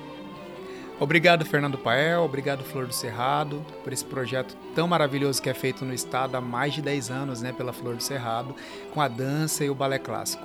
Obrigado, 0.99 1.45
Fernando 1.45 1.77
Pael, 1.77 2.23
obrigado, 2.23 2.63
Flor 2.63 2.87
do 2.87 2.93
Cerrado, 2.93 3.63
por 3.83 3.93
esse 3.93 4.03
projeto 4.03 4.57
tão 4.73 4.87
maravilhoso 4.87 5.39
que 5.39 5.49
é 5.49 5.53
feito 5.53 5.85
no 5.85 5.93
estado 5.93 6.35
há 6.35 6.41
mais 6.41 6.73
de 6.73 6.81
10 6.81 7.11
anos, 7.11 7.41
né, 7.41 7.53
pela 7.53 7.71
Flor 7.71 7.95
do 7.95 8.01
Cerrado, 8.01 8.55
com 8.93 8.99
a 8.99 9.07
dança 9.07 9.63
e 9.63 9.69
o 9.69 9.75
balé 9.75 9.99
clássico. 9.99 10.43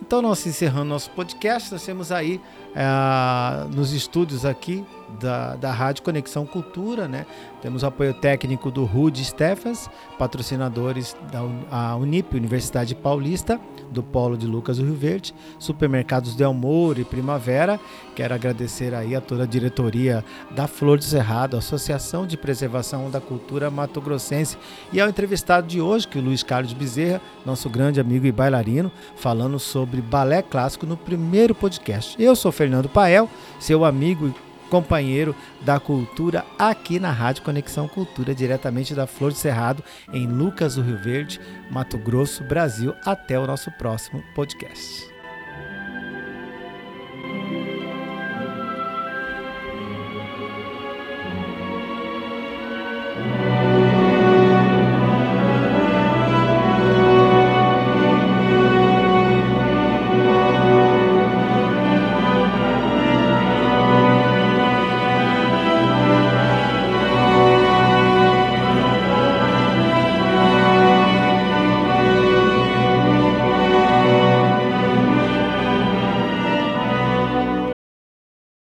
Então, 0.00 0.20
nós 0.20 0.46
encerrando 0.46 0.84
nosso 0.84 1.10
podcast, 1.10 1.72
nós 1.72 1.84
temos 1.84 2.12
aí 2.12 2.40
é, 2.74 3.74
nos 3.74 3.92
estúdios 3.92 4.44
aqui 4.44 4.84
da, 5.18 5.56
da 5.56 5.72
Rádio 5.72 6.02
Conexão 6.02 6.44
Cultura, 6.46 7.08
né? 7.08 7.26
Temos 7.62 7.82
o 7.82 7.86
apoio 7.86 8.14
técnico 8.14 8.70
do 8.70 8.84
Rude 8.84 9.24
Stefans, 9.24 9.88
patrocinadores 10.18 11.16
da 11.32 11.96
Unip, 11.96 12.36
Universidade 12.36 12.94
Paulista, 12.94 13.60
do 13.94 14.02
Polo 14.02 14.36
de 14.36 14.46
Lucas 14.46 14.76
do 14.76 14.84
Rio 14.84 14.94
Verde, 14.94 15.34
Supermercados 15.58 16.34
Del 16.34 16.52
Moura 16.52 17.00
e 17.00 17.04
Primavera. 17.04 17.80
Quero 18.14 18.34
agradecer 18.34 18.94
aí 18.94 19.14
a 19.16 19.20
toda 19.20 19.44
a 19.44 19.46
diretoria 19.46 20.22
da 20.50 20.66
Flor 20.66 20.98
do 20.98 21.04
Cerrado, 21.04 21.56
Associação 21.56 22.26
de 22.26 22.36
Preservação 22.36 23.10
da 23.10 23.20
Cultura 23.20 23.70
Mato 23.70 24.00
Grossense 24.00 24.58
e 24.92 25.00
ao 25.00 25.08
entrevistado 25.08 25.66
de 25.66 25.80
hoje, 25.80 26.06
que 26.06 26.18
é 26.18 26.20
o 26.20 26.24
Luiz 26.24 26.42
Carlos 26.42 26.72
Bezerra, 26.72 27.22
nosso 27.46 27.70
grande 27.70 28.00
amigo 28.00 28.26
e 28.26 28.32
bailarino, 28.32 28.92
falando 29.16 29.58
sobre 29.58 30.02
balé 30.02 30.42
clássico 30.42 30.84
no 30.84 30.96
primeiro 30.96 31.54
podcast. 31.54 32.20
Eu 32.22 32.36
sou 32.36 32.52
Fernando 32.52 32.88
Pael, 32.88 33.30
seu 33.58 33.84
amigo 33.84 34.28
e 34.28 34.53
companheiro 34.74 35.36
da 35.60 35.78
cultura 35.78 36.44
aqui 36.58 36.98
na 36.98 37.12
Rádio 37.12 37.44
Conexão 37.44 37.86
Cultura, 37.86 38.34
diretamente 38.34 38.92
da 38.92 39.06
Flor 39.06 39.30
de 39.30 39.38
Cerrado, 39.38 39.84
em 40.12 40.26
Lucas 40.26 40.74
do 40.74 40.82
Rio 40.82 40.98
Verde, 40.98 41.40
Mato 41.70 41.96
Grosso, 41.96 42.42
Brasil. 42.42 42.92
Até 43.04 43.38
o 43.38 43.46
nosso 43.46 43.70
próximo 43.78 44.20
podcast. 44.34 45.13